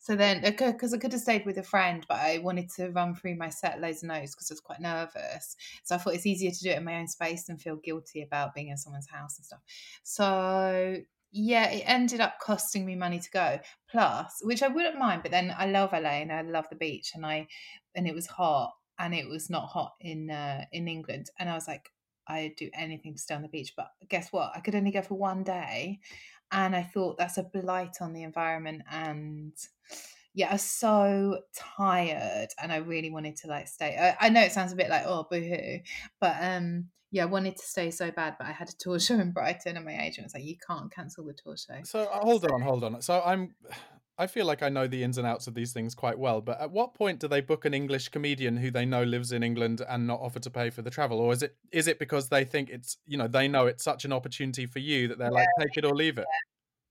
So 0.02 0.16
then, 0.16 0.42
because 0.42 0.96
I 0.96 0.98
could 0.98 1.12
have 1.12 1.22
stayed 1.22 1.46
with 1.46 1.60
a 1.60 1.64
friend, 1.64 2.04
but 2.10 2.18
I 2.18 2.40
wanted 2.40 2.72
to 2.72 2.90
run 2.90 3.14
through 3.14 3.36
my 3.36 3.50
set 3.50 3.80
loads 3.80 4.02
of 4.02 4.10
notes 4.10 4.34
because 4.34 4.50
I 4.50 4.56
was 4.56 4.60
quite 4.60 4.80
nervous. 4.80 5.56
So 5.84 5.94
I 5.94 6.00
thought 6.00 6.16
it's 6.16 6.26
easier 6.26 6.50
to 6.50 6.60
do 6.60 6.72
it 6.72 6.78
in 6.78 6.84
my 6.84 6.96
own 6.96 7.08
space 7.08 7.44
than 7.44 7.60
feel 7.60 7.76
guilty 7.76 8.24
about 8.24 8.56
being 8.56 8.70
in 8.70 8.78
someone's 8.78 9.08
house 9.08 9.38
and 9.38 9.46
stuff. 9.46 9.60
So 10.02 10.98
yeah, 11.32 11.70
it 11.70 11.84
ended 11.86 12.20
up 12.20 12.40
costing 12.40 12.84
me 12.84 12.96
money 12.96 13.20
to 13.20 13.30
go. 13.30 13.60
Plus, 13.92 14.40
which 14.42 14.64
I 14.64 14.70
wouldn't 14.70 14.98
mind, 14.98 15.22
but 15.22 15.30
then 15.30 15.54
I 15.56 15.68
love 15.68 15.94
LA 15.94 16.22
and 16.22 16.32
I 16.32 16.42
love 16.42 16.66
the 16.70 16.76
beach 16.76 17.12
and 17.14 17.24
I 17.24 17.48
and 17.94 18.08
it 18.08 18.16
was 18.16 18.26
hot 18.26 18.74
and 18.98 19.14
it 19.14 19.30
was 19.30 19.52
not 19.52 19.68
hot 19.68 19.94
in 20.02 20.32
uh, 20.32 20.66
in 20.72 20.88
England. 20.88 21.30
And 21.38 21.48
I 21.48 21.54
was 21.54 21.68
like, 21.68 21.92
I'd 22.28 22.56
do 22.56 22.72
anything 22.74 23.14
to 23.14 23.20
stay 23.20 23.36
on 23.36 23.44
the 23.44 23.50
beach. 23.50 23.74
But 23.78 23.90
guess 24.10 24.32
what? 24.32 24.52
I 24.56 24.62
could 24.62 24.74
only 24.74 24.92
go 24.92 25.04
for 25.04 25.16
one 25.16 25.44
day. 25.44 26.00
And 26.52 26.76
I 26.76 26.84
thought 26.84 27.18
that's 27.18 27.38
a 27.38 27.44
blight 27.44 27.98
on 28.02 28.14
the 28.14 28.24
environment 28.24 28.84
and 28.92 29.54
yeah, 30.34 30.50
I 30.50 30.54
was 30.54 30.62
so 30.62 31.40
tired 31.56 32.50
and 32.62 32.72
I 32.72 32.78
really 32.78 33.12
wanted 33.12 33.36
to 33.38 33.48
like 33.48 33.68
stay. 33.68 33.98
I, 33.98 34.28
I 34.28 34.30
know 34.30 34.42
it 34.42 34.52
sounds 34.52 34.72
a 34.72 34.78
bit 34.78 34.90
like, 34.90 35.04
oh, 35.06 35.28
boo 35.30 35.42
hoo, 35.42 35.80
but 36.20 36.36
um, 36.40 36.88
yeah, 37.12 37.24
I 37.24 37.26
wanted 37.26 37.58
to 37.58 37.66
stay 37.66 37.92
so 37.92 38.12
bad, 38.12 38.36
but 38.40 38.48
I 38.48 38.52
had 38.52 38.70
a 38.70 38.78
tour 38.80 39.00
show 39.00 39.16
in 39.16 39.32
Brighton 39.32 39.76
and 39.76 39.86
my 39.86 39.98
agent 40.02 40.26
was 40.26 40.34
like, 40.34 40.46
you 40.46 40.56
can't 40.66 40.94
cancel 40.94 41.26
the 41.26 41.34
tour 41.34 41.58
show. 41.58 41.82
So 41.84 42.04
uh, 42.04 42.20
hold 42.20 42.46
on, 42.50 42.62
hold 42.62 42.84
on. 42.84 43.02
So 43.02 43.22
I'm, 43.26 43.56
I 44.22 44.28
feel 44.28 44.46
like 44.46 44.62
I 44.62 44.70
know 44.70 44.86
the 44.88 45.04
ins 45.04 45.18
and 45.18 45.26
outs 45.26 45.48
of 45.48 45.56
these 45.56 45.74
things 45.74 45.96
quite 45.96 46.20
well. 46.20 46.42
But 46.42 46.62
at 46.62 46.70
what 46.70 46.94
point 46.94 47.20
do 47.20 47.28
they 47.28 47.42
book 47.42 47.66
an 47.66 47.74
English 47.74 48.10
comedian 48.10 48.56
who 48.58 48.70
they 48.70 48.86
know 48.86 49.04
lives 49.04 49.32
in 49.32 49.42
England 49.42 49.82
and 49.90 50.06
not 50.06 50.20
offer 50.20 50.40
to 50.40 50.50
pay 50.52 50.70
for 50.70 50.84
the 50.84 50.92
travel, 50.92 51.20
or 51.20 51.34
is 51.34 51.42
it 51.42 51.58
is 51.72 51.88
it 51.88 51.98
because 51.98 52.30
they 52.30 52.46
think 52.46 52.70
it's 52.70 52.98
you 53.08 53.18
know 53.18 53.28
they 53.28 53.48
know 53.48 53.66
it's 53.66 53.84
such 53.84 54.06
an 54.06 54.14
opportunity 54.14 54.68
for 54.68 54.78
you 54.78 55.08
that 55.08 55.18
they're 55.18 55.32
like 55.32 55.56
take 55.60 55.76
it 55.76 55.86
or 55.86 55.96
leave 55.96 56.20
it? 56.20 56.30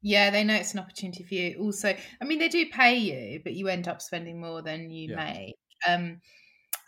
Yeah, 0.03 0.31
they 0.31 0.45
know 0.45 0.55
it's 0.55 0.73
an 0.73 0.81
opportunity 0.81 1.25
for 1.25 1.35
you. 1.35 1.59
Also, 1.61 1.95
I 2.21 2.25
mean, 2.25 2.39
they 2.39 2.49
do 2.49 2.67
pay 2.71 2.97
you, 2.97 3.41
but 3.45 3.53
you 3.55 3.69
end 3.69 3.87
up 3.87 4.01
spending 4.01 4.41
more 4.41 4.63
than 4.63 4.91
you 4.91 5.09
Yeah. 5.09 5.15
make. 5.15 5.57
Um, 5.87 6.21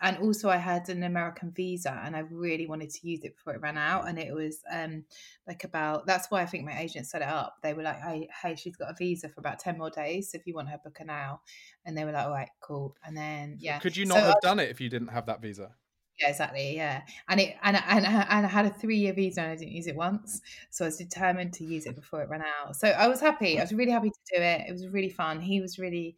and 0.03 0.17
also, 0.19 0.49
I 0.49 0.57
had 0.57 0.89
an 0.89 1.03
American 1.03 1.51
visa, 1.51 1.91
and 2.03 2.15
I 2.15 2.19
really 2.19 2.67
wanted 2.67 2.91
to 2.91 3.07
use 3.07 3.23
it 3.23 3.35
before 3.35 3.55
it 3.55 3.61
ran 3.61 3.77
out. 3.77 4.07
And 4.07 4.19
it 4.19 4.33
was 4.33 4.61
um, 4.71 5.05
like 5.47 5.63
about 5.63 6.05
that's 6.05 6.29
why 6.29 6.41
I 6.41 6.45
think 6.45 6.65
my 6.65 6.77
agent 6.79 7.07
set 7.07 7.21
it 7.23 7.27
up. 7.27 7.57
They 7.63 7.73
were 7.73 7.83
like, 7.83 7.99
"Hey, 8.01 8.29
hey, 8.41 8.55
she's 8.55 8.75
got 8.75 8.91
a 8.91 8.95
visa 8.97 9.29
for 9.29 9.39
about 9.39 9.59
ten 9.59 9.77
more 9.77 9.89
days. 9.89 10.31
So 10.31 10.37
if 10.37 10.45
you 10.47 10.53
want 10.55 10.69
her, 10.69 10.77
book 10.83 10.97
her 10.99 11.05
now." 11.05 11.41
And 11.85 11.97
they 11.97 12.05
were 12.05 12.11
like, 12.11 12.25
"All 12.25 12.31
right, 12.31 12.49
cool." 12.61 12.95
And 13.03 13.17
then 13.17 13.57
yeah, 13.59 13.79
Could 13.79 13.95
you 13.97 14.03
So 14.03 14.19
not 14.19 14.23
I- 14.23 14.25
have 14.25 14.39
done 14.39 14.59
it 14.59 14.69
if 14.71 14.81
you 14.81 14.89
didn't 14.89 15.09
have 15.09 15.27
that 15.27 15.39
visa? 15.41 15.77
yeah, 16.19 16.29
exactly. 16.29 16.75
Yeah, 16.75 17.03
and 17.27 17.39
it 17.39 17.57
and 17.63 17.75
and 17.75 18.05
and 18.05 18.45
I 18.45 18.47
had 18.47 18.65
a 18.65 18.69
three 18.69 18.97
year 18.97 19.13
visa 19.13 19.41
and 19.41 19.51
I 19.51 19.55
didn't 19.55 19.71
use 19.73 19.87
it 19.87 19.95
once, 19.95 20.41
so 20.69 20.85
I 20.85 20.87
was 20.89 20.97
determined 20.97 21.53
to 21.55 21.63
use 21.65 21.85
it 21.87 21.95
before 21.95 22.21
it 22.21 22.29
ran 22.29 22.43
out. 22.43 22.75
So 22.75 22.89
I 22.89 23.07
was 23.07 23.19
happy. 23.19 23.57
I 23.59 23.63
was 23.63 23.73
really 23.73 23.91
happy 23.91 24.11
to 24.11 24.35
do 24.35 24.41
it. 24.41 24.61
It 24.69 24.71
was 24.71 24.87
really 24.87 25.09
fun. 25.09 25.41
He 25.41 25.59
was 25.59 25.79
really 25.79 26.15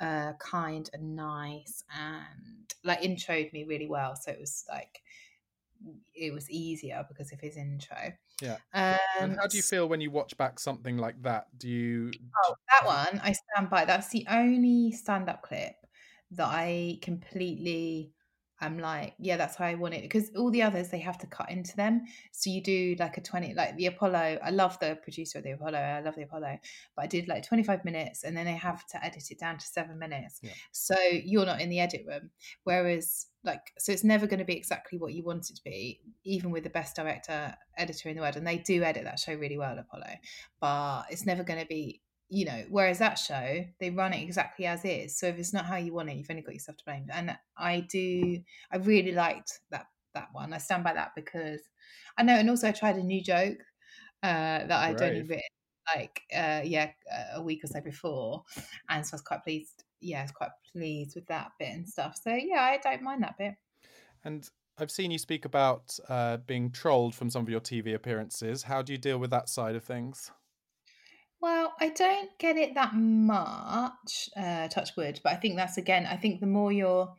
uh, 0.00 0.32
kind 0.38 0.88
and 0.92 1.16
nice 1.16 1.84
and 1.94 2.74
like 2.84 3.00
introed 3.02 3.52
me 3.52 3.64
really 3.64 3.88
well. 3.88 4.16
So 4.16 4.30
it 4.30 4.40
was 4.40 4.64
like 4.68 5.00
it 6.14 6.32
was 6.32 6.50
easier 6.50 7.04
because 7.08 7.32
of 7.32 7.40
his 7.40 7.56
intro. 7.56 8.12
Yeah. 8.40 8.56
Um, 8.74 8.98
And 9.20 9.36
how 9.36 9.46
do 9.46 9.56
you 9.56 9.62
feel 9.62 9.88
when 9.88 10.00
you 10.00 10.10
watch 10.10 10.36
back 10.36 10.58
something 10.58 10.98
like 10.98 11.22
that? 11.22 11.46
Do 11.56 11.68
you? 11.68 12.12
Oh, 12.44 12.54
that 12.70 12.86
one 12.86 13.20
I 13.22 13.32
stand 13.32 13.70
by. 13.70 13.84
That's 13.84 14.08
the 14.08 14.26
only 14.28 14.92
stand 14.92 15.28
up 15.28 15.42
clip 15.42 15.74
that 16.32 16.48
I 16.48 16.98
completely 17.02 18.12
am 18.60 18.78
like, 18.78 19.14
yeah, 19.18 19.36
that's 19.36 19.56
how 19.56 19.66
I 19.66 19.74
want 19.74 19.94
it. 19.94 20.02
Because 20.02 20.30
all 20.36 20.50
the 20.50 20.62
others 20.62 20.88
they 20.88 20.98
have 20.98 21.18
to 21.18 21.26
cut 21.26 21.50
into 21.50 21.76
them. 21.76 22.02
So 22.32 22.50
you 22.50 22.62
do 22.62 22.96
like 22.98 23.18
a 23.18 23.20
20, 23.20 23.54
like 23.54 23.76
the 23.76 23.86
Apollo. 23.86 24.38
I 24.42 24.50
love 24.50 24.78
the 24.78 24.98
producer 25.02 25.38
of 25.38 25.44
the 25.44 25.52
Apollo. 25.52 25.78
I 25.78 26.00
love 26.00 26.14
the 26.16 26.22
Apollo. 26.22 26.58
But 26.94 27.02
I 27.02 27.06
did 27.06 27.28
like 27.28 27.46
25 27.46 27.84
minutes 27.84 28.24
and 28.24 28.36
then 28.36 28.46
they 28.46 28.56
have 28.56 28.86
to 28.88 29.04
edit 29.04 29.30
it 29.30 29.38
down 29.38 29.58
to 29.58 29.66
seven 29.66 29.98
minutes. 29.98 30.40
Yeah. 30.42 30.52
So 30.72 30.96
you're 31.10 31.46
not 31.46 31.60
in 31.60 31.68
the 31.68 31.80
edit 31.80 32.04
room. 32.06 32.30
Whereas 32.64 33.26
like 33.44 33.72
so 33.78 33.92
it's 33.92 34.02
never 34.02 34.26
going 34.26 34.40
to 34.40 34.44
be 34.44 34.56
exactly 34.56 34.98
what 34.98 35.14
you 35.14 35.22
want 35.22 35.50
it 35.50 35.56
to 35.56 35.62
be, 35.64 36.00
even 36.24 36.50
with 36.50 36.64
the 36.64 36.70
best 36.70 36.96
director, 36.96 37.54
editor 37.76 38.08
in 38.08 38.16
the 38.16 38.22
world. 38.22 38.36
And 38.36 38.46
they 38.46 38.58
do 38.58 38.82
edit 38.82 39.04
that 39.04 39.20
show 39.20 39.34
really 39.34 39.58
well, 39.58 39.78
Apollo. 39.78 40.14
But 40.60 41.04
it's 41.10 41.26
never 41.26 41.44
going 41.44 41.60
to 41.60 41.66
be 41.66 42.00
you 42.28 42.44
know, 42.44 42.64
whereas 42.68 42.98
that 42.98 43.18
show, 43.18 43.64
they 43.78 43.90
run 43.90 44.12
it 44.12 44.22
exactly 44.22 44.66
as 44.66 44.84
is. 44.84 45.18
So 45.18 45.26
if 45.26 45.38
it's 45.38 45.52
not 45.52 45.66
how 45.66 45.76
you 45.76 45.92
want 45.92 46.10
it, 46.10 46.16
you've 46.16 46.30
only 46.30 46.42
got 46.42 46.54
yourself 46.54 46.78
to 46.78 46.84
blame. 46.84 47.06
And 47.12 47.36
I 47.56 47.80
do, 47.80 48.40
I 48.72 48.78
really 48.78 49.12
liked 49.12 49.60
that 49.70 49.86
that 50.16 50.28
one. 50.32 50.52
I 50.52 50.58
stand 50.58 50.82
by 50.82 50.94
that 50.94 51.12
because 51.14 51.60
I 52.18 52.24
know, 52.24 52.34
and 52.34 52.50
also 52.50 52.68
I 52.68 52.72
tried 52.72 52.96
a 52.96 53.02
new 53.02 53.22
joke 53.22 53.58
uh, 54.22 54.66
that 54.66 54.72
I'd 54.72 55.00
only 55.02 55.22
Brave. 55.22 55.30
written 55.30 55.42
like 55.94 56.22
uh, 56.34 56.62
yeah 56.64 56.90
a 57.34 57.40
week 57.40 57.62
or 57.62 57.68
so 57.68 57.80
before, 57.80 58.42
and 58.88 59.06
so 59.06 59.14
I 59.14 59.16
was 59.16 59.22
quite 59.22 59.44
pleased. 59.44 59.84
Yeah, 60.00 60.20
I 60.20 60.22
was 60.22 60.32
quite 60.32 60.50
pleased 60.72 61.14
with 61.14 61.26
that 61.26 61.52
bit 61.58 61.68
and 61.68 61.88
stuff. 61.88 62.18
So 62.22 62.30
yeah, 62.30 62.60
I 62.60 62.78
don't 62.82 63.02
mind 63.02 63.22
that 63.22 63.38
bit. 63.38 63.54
And 64.24 64.48
I've 64.78 64.90
seen 64.90 65.10
you 65.10 65.18
speak 65.18 65.44
about 65.44 65.96
uh, 66.08 66.38
being 66.38 66.70
trolled 66.70 67.14
from 67.14 67.30
some 67.30 67.42
of 67.42 67.48
your 67.48 67.60
TV 67.60 67.94
appearances. 67.94 68.64
How 68.64 68.82
do 68.82 68.92
you 68.92 68.98
deal 68.98 69.18
with 69.18 69.30
that 69.30 69.48
side 69.48 69.76
of 69.76 69.84
things? 69.84 70.32
Well, 71.46 71.74
I 71.78 71.90
don't 71.90 72.36
get 72.40 72.56
it 72.56 72.74
that 72.74 72.92
much, 72.92 74.28
uh, 74.36 74.66
touch 74.66 74.96
wood, 74.96 75.20
but 75.22 75.32
I 75.32 75.36
think 75.36 75.54
that's 75.54 75.78
again, 75.78 76.04
I 76.04 76.16
think 76.16 76.40
the 76.40 76.46
more 76.48 76.72
you're 76.72 77.14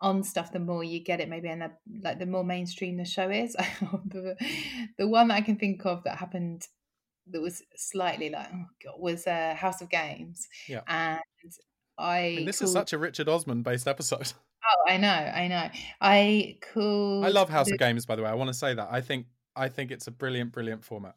on 0.00 0.22
stuff, 0.22 0.50
the 0.50 0.58
more 0.58 0.82
you 0.82 1.04
get 1.04 1.20
it, 1.20 1.28
maybe, 1.28 1.50
and 1.50 1.60
the, 1.60 1.70
like 2.02 2.18
the 2.18 2.24
more 2.24 2.42
mainstream 2.42 2.96
the 2.96 3.04
show 3.04 3.28
is. 3.28 3.54
the 4.06 5.06
one 5.06 5.28
that 5.28 5.34
I 5.34 5.42
can 5.42 5.56
think 5.56 5.84
of 5.84 6.04
that 6.04 6.16
happened 6.16 6.66
that 7.30 7.42
was 7.42 7.62
slightly 7.76 8.30
like, 8.30 8.46
oh 8.50 8.64
God, 8.82 8.94
was 8.98 9.26
uh, 9.26 9.54
House 9.54 9.82
of 9.82 9.90
Games. 9.90 10.48
Yeah. 10.66 10.80
And 10.86 11.20
I. 11.98 12.44
This 12.46 12.62
is 12.62 12.72
such 12.72 12.94
a 12.94 12.98
Richard 12.98 13.28
Osman 13.28 13.62
based 13.62 13.86
episode. 13.86 14.32
Oh, 14.62 14.92
I 14.92 14.98
know, 14.98 15.08
I 15.08 15.48
know. 15.48 15.70
I 16.02 16.58
cool. 16.74 17.24
I 17.24 17.28
love 17.28 17.48
House 17.48 17.68
the... 17.68 17.72
of 17.72 17.78
Games, 17.78 18.04
by 18.04 18.14
the 18.14 18.22
way. 18.22 18.28
I 18.28 18.34
want 18.34 18.48
to 18.48 18.54
say 18.54 18.74
that. 18.74 18.88
I 18.90 19.00
think 19.00 19.24
I 19.56 19.68
think 19.70 19.90
it's 19.90 20.06
a 20.06 20.10
brilliant, 20.10 20.52
brilliant 20.52 20.84
format. 20.84 21.14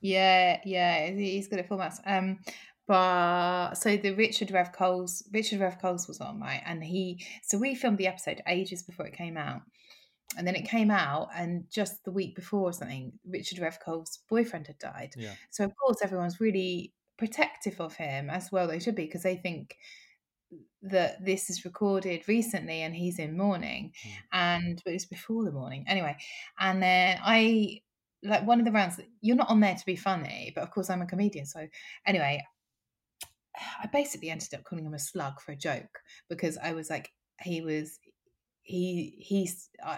Yeah, 0.00 0.60
yeah, 0.64 1.10
he 1.10 1.32
he's 1.32 1.48
good 1.48 1.58
at 1.58 1.68
formats. 1.68 2.00
Um, 2.06 2.38
but 2.86 3.74
so 3.74 3.96
the 3.96 4.12
Richard 4.12 4.50
Rev 4.50 4.72
Coles, 4.72 5.22
Richard 5.32 5.60
Rev 5.60 5.78
Coles 5.80 6.08
was 6.08 6.20
on 6.20 6.40
right, 6.40 6.62
and 6.64 6.82
he. 6.82 7.24
So 7.42 7.58
we 7.58 7.74
filmed 7.74 7.98
the 7.98 8.06
episode 8.06 8.42
ages 8.46 8.82
before 8.82 9.06
it 9.06 9.14
came 9.14 9.36
out, 9.36 9.60
and 10.36 10.46
then 10.46 10.56
it 10.56 10.68
came 10.68 10.90
out, 10.90 11.28
and 11.34 11.64
just 11.70 12.04
the 12.04 12.12
week 12.12 12.34
before 12.34 12.70
or 12.70 12.72
something, 12.72 13.12
Richard 13.26 13.58
Rev 13.58 13.78
Coles' 13.84 14.20
boyfriend 14.28 14.68
had 14.68 14.78
died. 14.78 15.14
Yeah. 15.16 15.34
So 15.50 15.64
of 15.64 15.72
course 15.76 15.98
everyone's 16.02 16.40
really 16.40 16.94
protective 17.18 17.80
of 17.80 17.94
him 17.94 18.30
as 18.30 18.50
well. 18.50 18.68
They 18.68 18.78
should 18.78 18.94
be 18.94 19.04
because 19.04 19.22
they 19.22 19.36
think 19.36 19.76
that 20.82 21.24
this 21.24 21.50
is 21.50 21.64
recorded 21.64 22.26
recently 22.28 22.82
and 22.82 22.94
he's 22.94 23.18
in 23.18 23.36
mourning 23.36 23.92
mm. 24.06 24.12
and 24.32 24.80
but 24.84 24.90
it 24.90 24.94
was 24.94 25.06
before 25.06 25.44
the 25.44 25.52
morning 25.52 25.84
anyway 25.88 26.16
and 26.58 26.82
then 26.82 27.18
i 27.22 27.80
like 28.22 28.46
one 28.46 28.58
of 28.58 28.64
the 28.64 28.72
rounds 28.72 29.00
you're 29.20 29.36
not 29.36 29.48
on 29.48 29.60
there 29.60 29.74
to 29.74 29.86
be 29.86 29.96
funny 29.96 30.52
but 30.54 30.62
of 30.62 30.70
course 30.70 30.90
i'm 30.90 31.02
a 31.02 31.06
comedian 31.06 31.46
so 31.46 31.66
anyway 32.06 32.42
i 33.82 33.86
basically 33.92 34.30
ended 34.30 34.52
up 34.54 34.64
calling 34.64 34.84
him 34.84 34.94
a 34.94 34.98
slug 34.98 35.40
for 35.40 35.52
a 35.52 35.56
joke 35.56 36.00
because 36.28 36.58
i 36.58 36.72
was 36.72 36.90
like 36.90 37.12
he 37.40 37.60
was 37.60 37.98
he 38.68 39.14
he's 39.18 39.70
uh, 39.84 39.96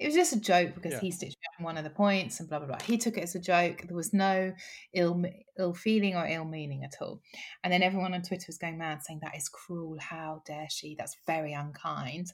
it 0.00 0.06
was 0.06 0.14
just 0.14 0.32
a 0.32 0.40
joke 0.40 0.74
because 0.74 0.94
yeah. 0.94 1.00
he 1.00 1.10
stitched 1.10 1.36
me 1.58 1.64
one 1.64 1.76
of 1.76 1.84
the 1.84 1.90
points 1.90 2.40
and 2.40 2.48
blah 2.48 2.58
blah 2.58 2.66
blah. 2.66 2.78
He 2.82 2.96
took 2.96 3.18
it 3.18 3.22
as 3.22 3.34
a 3.34 3.38
joke. 3.38 3.82
There 3.86 3.96
was 3.96 4.14
no 4.14 4.54
ill 4.94 5.22
ill 5.58 5.74
feeling 5.74 6.16
or 6.16 6.26
ill 6.26 6.46
meaning 6.46 6.84
at 6.84 6.94
all. 7.02 7.20
And 7.62 7.70
then 7.70 7.82
everyone 7.82 8.14
on 8.14 8.22
twitter 8.22 8.46
was 8.46 8.56
going 8.56 8.78
mad 8.78 9.02
saying 9.02 9.20
that 9.22 9.36
is 9.36 9.50
cruel. 9.50 9.98
How 10.00 10.42
dare 10.46 10.68
she? 10.70 10.96
That's 10.98 11.18
very 11.26 11.52
unkind. 11.52 12.32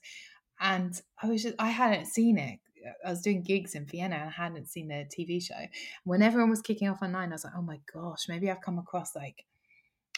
And 0.61 0.95
i 1.21 1.27
was 1.27 1.43
just 1.43 1.57
i 1.59 1.71
hadn't 1.71 2.07
seen 2.07 2.39
it 2.39 2.61
I 3.05 3.11
was 3.11 3.23
doing 3.23 3.43
gigs 3.43 3.75
in 3.75 3.87
Vienna 3.87 4.17
and 4.17 4.29
I 4.29 4.33
hadn't 4.33 4.69
seen 4.69 4.89
the 4.89 5.07
TV 5.07 5.43
show. 5.43 5.55
When 6.05 6.23
everyone 6.23 6.51
was 6.51 6.63
kicking 6.63 6.89
off 6.89 7.03
online, 7.03 7.31
I 7.31 7.35
was 7.35 7.45
like, 7.45 7.55
oh 7.57 7.63
my 7.63 7.81
gosh, 7.93 8.29
maybe 8.29 8.51
I've 8.51 8.61
come 8.61 8.79
across 8.79 9.15
like 9.15 9.45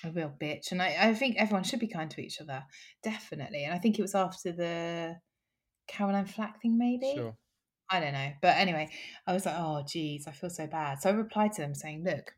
a 0.05 0.11
real 0.11 0.33
bitch. 0.41 0.73
And 0.73 0.83
I, 0.83 0.97
I 0.99 1.15
think 1.15 1.37
everyone 1.37 1.65
should 1.65 1.81
be 1.81 1.89
kind 1.89 2.11
to 2.11 2.23
each 2.23 2.41
other, 2.41 2.65
definitely. 3.03 3.65
And 3.65 3.75
I 3.75 3.79
think 3.79 3.99
it 3.99 4.03
was 4.03 4.15
after 4.15 4.53
the 4.53 5.17
Caroline 5.87 6.27
Flack 6.27 6.61
thing, 6.61 6.79
maybe. 6.79 7.15
Sure. 7.17 7.37
I 7.89 8.01
don't 8.01 8.13
know. 8.13 8.33
But 8.43 8.57
anyway, 8.57 8.91
I 9.27 9.33
was 9.33 9.47
like, 9.47 9.55
oh, 9.59 9.85
geez, 9.87 10.27
I 10.27 10.33
feel 10.33 10.51
so 10.51 10.67
bad. 10.67 11.01
So 11.01 11.11
I 11.11 11.13
replied 11.13 11.53
to 11.53 11.63
them 11.63 11.75
saying, 11.75 12.05
look, 12.05 12.35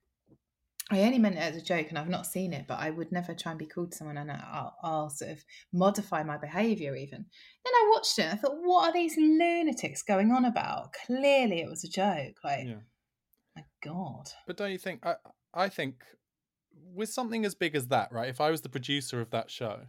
I 0.90 1.02
only 1.02 1.18
meant 1.18 1.36
it 1.36 1.40
as 1.40 1.56
a 1.56 1.62
joke 1.62 1.88
and 1.90 1.98
I've 1.98 2.08
not 2.08 2.26
seen 2.26 2.54
it, 2.54 2.66
but 2.66 2.78
I 2.78 2.88
would 2.90 3.12
never 3.12 3.34
try 3.34 3.52
and 3.52 3.58
be 3.58 3.66
cool 3.66 3.88
to 3.88 3.96
someone 3.96 4.16
and 4.16 4.30
I'll, 4.30 4.74
I'll 4.82 5.10
sort 5.10 5.32
of 5.32 5.44
modify 5.72 6.22
my 6.22 6.38
behavior 6.38 6.96
even. 6.96 7.26
Then 7.64 7.74
I 7.74 7.90
watched 7.92 8.18
it 8.18 8.22
and 8.22 8.32
I 8.32 8.36
thought, 8.36 8.56
what 8.62 8.88
are 8.88 8.92
these 8.92 9.16
lunatics 9.18 10.02
going 10.02 10.32
on 10.32 10.46
about? 10.46 10.94
Clearly 11.06 11.60
it 11.60 11.68
was 11.68 11.84
a 11.84 11.88
joke. 11.88 12.36
Like, 12.42 12.66
yeah. 12.66 12.80
my 13.54 13.64
God. 13.84 14.30
But 14.46 14.56
don't 14.56 14.72
you 14.72 14.78
think, 14.78 15.04
I, 15.04 15.16
I 15.52 15.68
think 15.68 16.04
with 16.94 17.10
something 17.10 17.44
as 17.44 17.54
big 17.54 17.76
as 17.76 17.88
that, 17.88 18.10
right? 18.10 18.28
If 18.28 18.40
I 18.40 18.50
was 18.50 18.62
the 18.62 18.70
producer 18.70 19.20
of 19.20 19.30
that 19.30 19.50
show, 19.50 19.80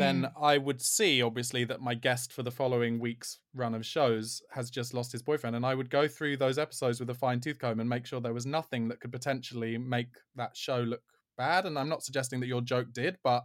then 0.00 0.22
mm. 0.22 0.32
I 0.40 0.58
would 0.58 0.80
see 0.80 1.22
obviously 1.22 1.64
that 1.64 1.80
my 1.80 1.94
guest 1.94 2.32
for 2.32 2.42
the 2.42 2.50
following 2.50 2.98
week's 2.98 3.38
run 3.54 3.74
of 3.74 3.84
shows 3.84 4.42
has 4.50 4.70
just 4.70 4.94
lost 4.94 5.12
his 5.12 5.22
boyfriend, 5.22 5.56
and 5.56 5.64
I 5.64 5.74
would 5.74 5.90
go 5.90 6.08
through 6.08 6.36
those 6.36 6.58
episodes 6.58 7.00
with 7.00 7.10
a 7.10 7.14
fine 7.14 7.40
tooth 7.40 7.58
comb 7.58 7.80
and 7.80 7.88
make 7.88 8.06
sure 8.06 8.20
there 8.20 8.34
was 8.34 8.46
nothing 8.46 8.88
that 8.88 9.00
could 9.00 9.12
potentially 9.12 9.78
make 9.78 10.08
that 10.36 10.56
show 10.56 10.80
look 10.80 11.02
bad. 11.36 11.66
And 11.66 11.78
I'm 11.78 11.88
not 11.88 12.02
suggesting 12.02 12.40
that 12.40 12.46
your 12.46 12.60
joke 12.60 12.92
did, 12.92 13.16
but 13.22 13.44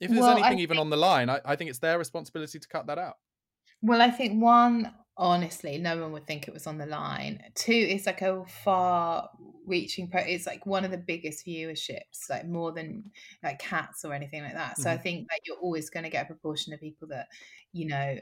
if 0.00 0.10
there's 0.10 0.20
well, 0.20 0.36
anything 0.36 0.58
even 0.58 0.78
on 0.78 0.90
the 0.90 0.96
line, 0.96 1.30
I, 1.30 1.40
I 1.44 1.56
think 1.56 1.70
it's 1.70 1.78
their 1.78 1.98
responsibility 1.98 2.58
to 2.58 2.68
cut 2.68 2.86
that 2.86 2.98
out. 2.98 3.14
Well, 3.82 4.02
I 4.02 4.10
think 4.10 4.42
one, 4.42 4.92
honestly, 5.16 5.78
no 5.78 6.00
one 6.00 6.12
would 6.12 6.26
think 6.26 6.48
it 6.48 6.54
was 6.54 6.66
on 6.66 6.78
the 6.78 6.86
line. 6.86 7.42
Two, 7.54 7.72
it's 7.72 8.06
like 8.06 8.22
a 8.22 8.44
far 8.46 9.28
reaching, 9.66 10.08
pro- 10.08 10.22
it's 10.22 10.46
like 10.46 10.64
one 10.66 10.84
of 10.84 10.90
the 10.90 10.98
biggest 10.98 11.46
viewerships, 11.46 12.30
like 12.30 12.46
more 12.46 12.72
than 12.72 13.10
like 13.42 13.58
cats 13.58 14.04
or 14.04 14.14
anything 14.14 14.42
like 14.42 14.54
that. 14.54 14.78
So 14.78 14.84
mm-hmm. 14.84 14.98
I 14.98 15.02
think 15.02 15.28
that 15.28 15.40
you're 15.44 15.58
always 15.58 15.90
going 15.90 16.04
to 16.04 16.10
get 16.10 16.24
a 16.24 16.26
proportion 16.26 16.72
of 16.72 16.80
people 16.80 17.08
that, 17.08 17.28
you 17.72 17.86
know, 17.86 18.18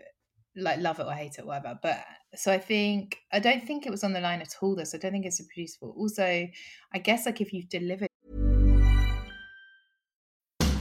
like 0.57 0.81
love 0.81 0.99
it 0.99 1.07
or 1.07 1.13
hate 1.13 1.39
it, 1.39 1.43
or 1.43 1.47
whatever. 1.47 1.79
But 1.81 2.05
so 2.35 2.53
I 2.53 2.59
think, 2.59 3.19
I 3.33 3.39
don't 3.39 3.65
think 3.65 3.87
it 3.87 3.91
was 3.91 4.03
on 4.03 4.13
the 4.13 4.21
line 4.21 4.41
at 4.41 4.57
all, 4.61 4.75
though. 4.75 4.85
So 4.85 4.99
I 4.99 5.01
don't 5.01 5.13
think 5.13 5.27
it's 5.27 5.41
reproducible. 5.41 5.95
Also, 5.97 6.49
I 6.93 6.99
guess 6.99 7.25
like 7.25 7.41
if 7.41 7.53
you've 7.53 7.69
delivered. 7.69 8.09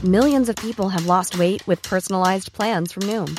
Millions 0.02 0.48
of 0.48 0.56
people 0.56 0.88
have 0.88 1.06
lost 1.06 1.38
weight 1.38 1.64
with 1.66 1.82
personalized 1.82 2.52
plans 2.52 2.92
from 2.92 3.04
Noom 3.04 3.38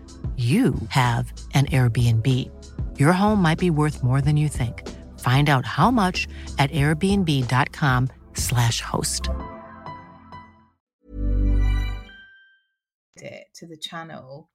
you 0.37 0.73
have 0.89 1.31
an 1.53 1.65
Airbnb. 1.67 2.27
Your 2.99 3.11
home 3.13 3.41
might 3.41 3.59
be 3.59 3.69
worth 3.69 4.03
more 4.03 4.21
than 4.21 4.35
you 4.37 4.47
think. 4.49 4.87
Find 5.19 5.49
out 5.49 5.65
how 5.65 5.91
much 5.91 6.27
at 6.57 6.71
airbnb.com/slash 6.71 8.81
host. 8.81 9.29
it 13.23 13.43
to 13.53 13.67
the 13.67 13.77
channel. 13.77 14.49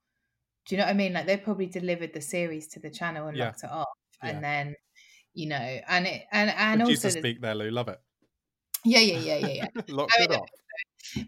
Do 0.66 0.74
you 0.74 0.80
know 0.80 0.86
what 0.86 0.90
I 0.90 0.94
mean? 0.94 1.12
Like 1.12 1.26
they 1.26 1.36
probably 1.36 1.66
delivered 1.66 2.12
the 2.12 2.20
series 2.20 2.66
to 2.68 2.80
the 2.80 2.90
channel 2.90 3.28
and 3.28 3.36
Yeah. 3.36 3.44
locked 3.46 3.62
it 3.62 3.70
off, 3.70 3.86
Yeah. 4.22 4.30
and 4.30 4.42
then 4.42 4.74
you 5.34 5.46
know, 5.48 5.56
and 5.56 6.04
it 6.06 6.24
and 6.32 6.50
and 6.50 6.80
Producer 6.80 7.06
also, 7.06 7.20
there's- 7.20 7.22
speak 7.22 7.40
there, 7.42 7.54
Lou. 7.54 7.70
Love 7.70 7.88
it. 7.88 8.00
yeah, 8.84 8.98
yeah, 9.00 9.18
yeah, 9.18 9.36
yeah, 9.36 9.48
yeah. 9.48 9.68
Locked 9.88 10.14
I 10.18 10.22
it 10.24 10.30
off. 10.32 10.48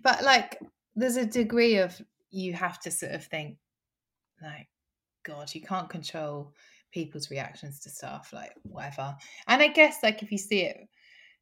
but 0.02 0.24
like, 0.24 0.58
there's 0.96 1.16
a 1.16 1.26
degree 1.26 1.76
of 1.78 2.00
you 2.30 2.54
have 2.54 2.80
to 2.80 2.90
sort 2.90 3.12
of 3.12 3.24
think, 3.26 3.58
like, 4.42 4.68
God, 5.24 5.54
you 5.54 5.62
can't 5.62 5.90
control 5.90 6.54
people's 6.92 7.30
reactions 7.30 7.80
to 7.80 7.90
stuff, 7.90 8.32
like 8.32 8.52
whatever. 8.62 9.16
And 9.48 9.62
I 9.62 9.68
guess, 9.68 10.02
like, 10.02 10.22
if 10.22 10.32
you 10.32 10.38
see 10.38 10.62
it, 10.62 10.88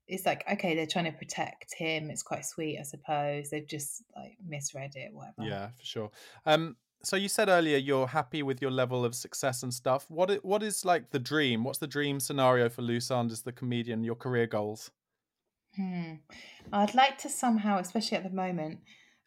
it's 0.09 0.27
like, 0.27 0.45
okay, 0.51 0.75
they're 0.77 0.87
trying 0.87 1.07
to 1.07 1.13
protect 1.19 1.75
him. 1.75 2.11
It's 2.11 2.23
quite 2.23 2.45
sweet, 2.47 2.79
I 2.79 2.83
suppose. 2.83 3.51
They've 3.51 3.67
just 3.67 4.05
like 4.17 4.39
misread 4.45 4.93
it, 4.97 5.13
whatever. 5.15 5.35
Yeah, 5.39 5.71
for 5.73 5.85
sure. 5.85 6.11
Um, 6.45 6.77
so 7.03 7.17
you 7.17 7.29
said 7.29 7.49
earlier 7.49 7.77
you're 7.77 8.07
happy 8.09 8.43
with 8.43 8.61
your 8.63 8.71
level 8.71 9.05
of 9.05 9.15
success 9.15 9.63
and 9.63 9.73
stuff. 9.73 10.11
What 10.11 10.31
i- 10.31 10.37
what 10.37 10.63
is 10.63 10.85
like 10.85 11.11
the 11.11 11.19
dream? 11.19 11.63
What's 11.65 11.79
the 11.79 11.87
dream 11.87 12.21
scenario 12.21 12.69
for 12.69 12.83
Lou 12.83 13.01
Sanders, 13.01 13.43
the 13.43 13.53
comedian? 13.53 14.03
Your 14.05 14.17
career 14.17 14.47
goals? 14.47 14.91
Hmm. 15.75 16.15
I'd 16.73 16.95
like 16.95 17.19
to 17.19 17.29
somehow, 17.29 17.79
especially 17.79 18.17
at 18.17 18.25
the 18.25 18.31
moment, 18.31 18.81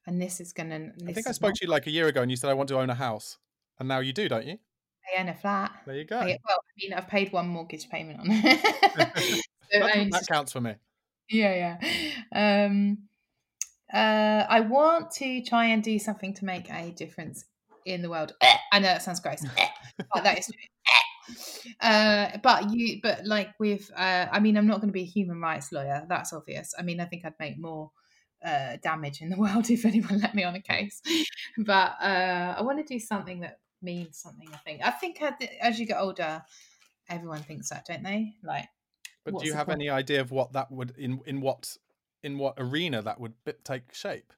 and 0.08 0.22
this 0.22 0.42
is 0.42 0.52
gonna. 0.54 0.94
I 1.08 1.12
think 1.12 1.28
I 1.28 1.32
spoke 1.32 1.56
to 1.56 1.66
you 1.66 1.70
like 1.72 1.88
a 1.88 1.92
year 1.92 2.08
ago, 2.08 2.22
and 2.22 2.32
you 2.32 2.38
said 2.38 2.50
I 2.50 2.54
want 2.54 2.70
to 2.70 2.80
own 2.80 2.90
a 2.90 2.96
house, 2.96 3.38
and 3.80 3.88
now 3.88 4.00
you 4.00 4.14
do, 4.14 4.28
don't 4.30 4.46
you? 4.46 4.58
I 5.18 5.22
own 5.22 5.30
a 5.30 5.34
flat. 5.34 5.72
There 5.86 5.96
you 5.96 6.06
go. 6.06 6.18
I, 6.18 6.38
well, 6.46 6.58
I 6.58 6.74
mean, 6.82 6.94
I've 6.94 7.08
paid 7.08 7.32
one 7.32 7.48
mortgage 7.48 7.90
payment 7.90 8.20
on 8.20 8.28
it. 8.30 9.44
So 9.72 9.80
That, 9.80 10.10
that 10.10 10.28
counts 10.28 10.52
for 10.52 10.62
me. 10.62 10.74
yeah, 11.30 11.78
yeah. 12.34 12.66
Um, 12.66 13.10
uh, 13.94 14.46
I 14.50 14.62
want 14.62 15.12
to 15.12 15.44
try 15.44 15.66
and 15.66 15.84
do 15.84 16.00
something 16.00 16.34
to 16.36 16.46
make 16.46 16.72
a 16.72 16.90
difference 16.90 17.46
in 17.86 18.02
the 18.02 18.10
world. 18.10 18.34
I 18.72 18.80
know 18.80 18.88
that 18.88 19.04
sounds 19.04 19.20
gross, 19.20 19.44
but 20.14 20.24
that 20.24 20.40
is 20.40 20.48
true. 20.48 21.76
Uh, 21.82 22.38
but 22.42 22.72
you, 22.72 23.00
but 23.04 23.26
like 23.26 23.50
with, 23.60 23.92
uh, 23.96 24.26
I 24.32 24.40
mean, 24.40 24.58
I'm 24.58 24.66
not 24.66 24.78
going 24.78 24.90
to 24.90 24.94
be 24.94 25.04
a 25.04 25.06
human 25.06 25.40
rights 25.40 25.72
lawyer. 25.72 26.04
That's 26.10 26.34
obvious. 26.34 26.74
I 26.78 26.82
mean, 26.82 27.00
I 27.00 27.06
think 27.06 27.26
I'd 27.26 27.34
make 27.40 27.60
more 27.60 27.92
uh, 28.44 28.78
damage 28.82 29.22
in 29.22 29.30
the 29.30 29.38
world 29.44 29.70
if 29.70 29.86
anyone 29.86 30.20
let 30.20 30.34
me 30.34 30.44
on 30.44 30.56
a 30.56 30.62
case. 30.62 31.02
But 31.58 31.96
uh, 32.02 32.56
I 32.58 32.62
want 32.64 32.80
to 32.80 32.92
do 32.94 33.00
something 33.00 33.42
that 33.42 33.60
means 33.82 34.18
something. 34.18 34.48
I 34.54 34.58
think. 34.58 34.82
I 34.84 34.92
think 34.92 35.22
as- 35.22 35.34
as 35.62 35.80
you 35.80 35.86
get 35.86 36.00
older, 36.00 36.44
everyone 37.10 37.44
thinks 37.44 37.70
that, 37.70 37.86
don't 37.86 38.04
they? 38.04 38.34
Like, 38.44 38.68
But 39.24 39.40
do 39.40 39.46
you 39.46 39.54
have 39.54 39.68
point? 39.68 39.78
any 39.82 39.90
idea 39.90 40.22
of 40.22 40.32
what 40.32 40.54
that 40.54 40.72
would 40.72 40.96
in 40.98 41.22
in 41.26 41.42
what 41.42 41.78
in 42.24 42.38
what 42.38 42.56
arena 42.58 43.02
that 43.02 43.20
would 43.20 43.34
take 43.64 43.94
shape? 43.94 44.34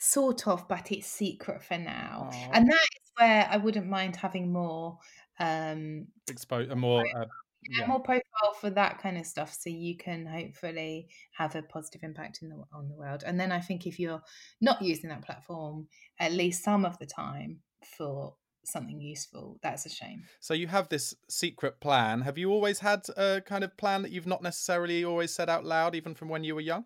sort 0.00 0.46
of 0.46 0.68
but 0.68 0.92
it's 0.92 1.08
secret 1.08 1.60
for 1.60 1.76
now 1.76 2.30
Aw. 2.32 2.50
and 2.52 2.68
that 2.70 2.74
is 2.74 3.10
where 3.16 3.48
i 3.50 3.56
wouldn't 3.56 3.88
mind 3.88 4.14
having 4.14 4.52
more 4.52 4.96
um 5.40 6.06
Expose 6.30 6.68
a 6.70 6.76
more 6.76 7.04
uh, 7.16 7.24
yeah. 7.68 7.84
more 7.86 7.98
profile 7.98 8.54
for 8.60 8.70
that 8.70 9.00
kind 9.02 9.18
of 9.18 9.26
stuff 9.26 9.52
so 9.52 9.68
you 9.70 9.96
can 9.96 10.24
hopefully 10.24 11.08
have 11.32 11.56
a 11.56 11.62
positive 11.62 12.04
impact 12.04 12.42
in 12.42 12.48
the 12.48 12.62
on 12.72 12.86
the 12.88 12.94
world 12.94 13.24
and 13.26 13.40
then 13.40 13.50
i 13.50 13.58
think 13.58 13.88
if 13.88 13.98
you're 13.98 14.22
not 14.60 14.80
using 14.80 15.10
that 15.10 15.22
platform 15.22 15.88
at 16.20 16.30
least 16.32 16.62
some 16.62 16.84
of 16.84 16.96
the 17.00 17.06
time 17.06 17.58
for 17.96 18.36
something 18.70 19.00
useful 19.00 19.58
that's 19.62 19.86
a 19.86 19.88
shame 19.88 20.22
So 20.40 20.54
you 20.54 20.66
have 20.68 20.88
this 20.88 21.14
secret 21.28 21.80
plan. 21.80 22.22
Have 22.22 22.38
you 22.38 22.50
always 22.50 22.78
had 22.80 23.02
a 23.16 23.40
kind 23.40 23.64
of 23.64 23.76
plan 23.76 24.02
that 24.02 24.10
you've 24.12 24.26
not 24.26 24.42
necessarily 24.42 25.04
always 25.04 25.34
said 25.34 25.48
out 25.48 25.64
loud, 25.64 25.94
even 25.94 26.14
from 26.14 26.28
when 26.28 26.44
you 26.44 26.54
were 26.54 26.60
young, 26.60 26.84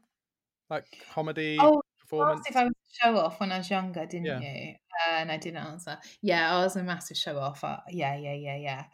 like 0.70 0.86
comedy 1.12 1.58
oh 1.60 1.82
performance? 1.98 2.46
if 2.48 2.56
i 2.56 2.64
was 2.64 2.72
a 2.72 2.94
show 3.04 3.16
off 3.18 3.40
when 3.40 3.52
i 3.52 3.58
was 3.58 3.70
younger 3.70 4.04
didn't 4.06 4.26
Yeah. 4.26 4.40
you 4.40 4.74
uh, 5.08 5.14
and 5.20 5.30
i 5.32 5.36
didn't 5.36 5.58
answer 5.64 5.98
yeah 6.22 6.54
i 6.56 6.62
was 6.64 6.76
a 6.76 6.82
massive 6.82 7.16
show 7.16 7.38
off 7.38 7.62
uh, 7.64 7.78
yeah 7.90 8.16
yeah 8.16 8.34
yeah 8.34 8.56
yeah 8.56 8.84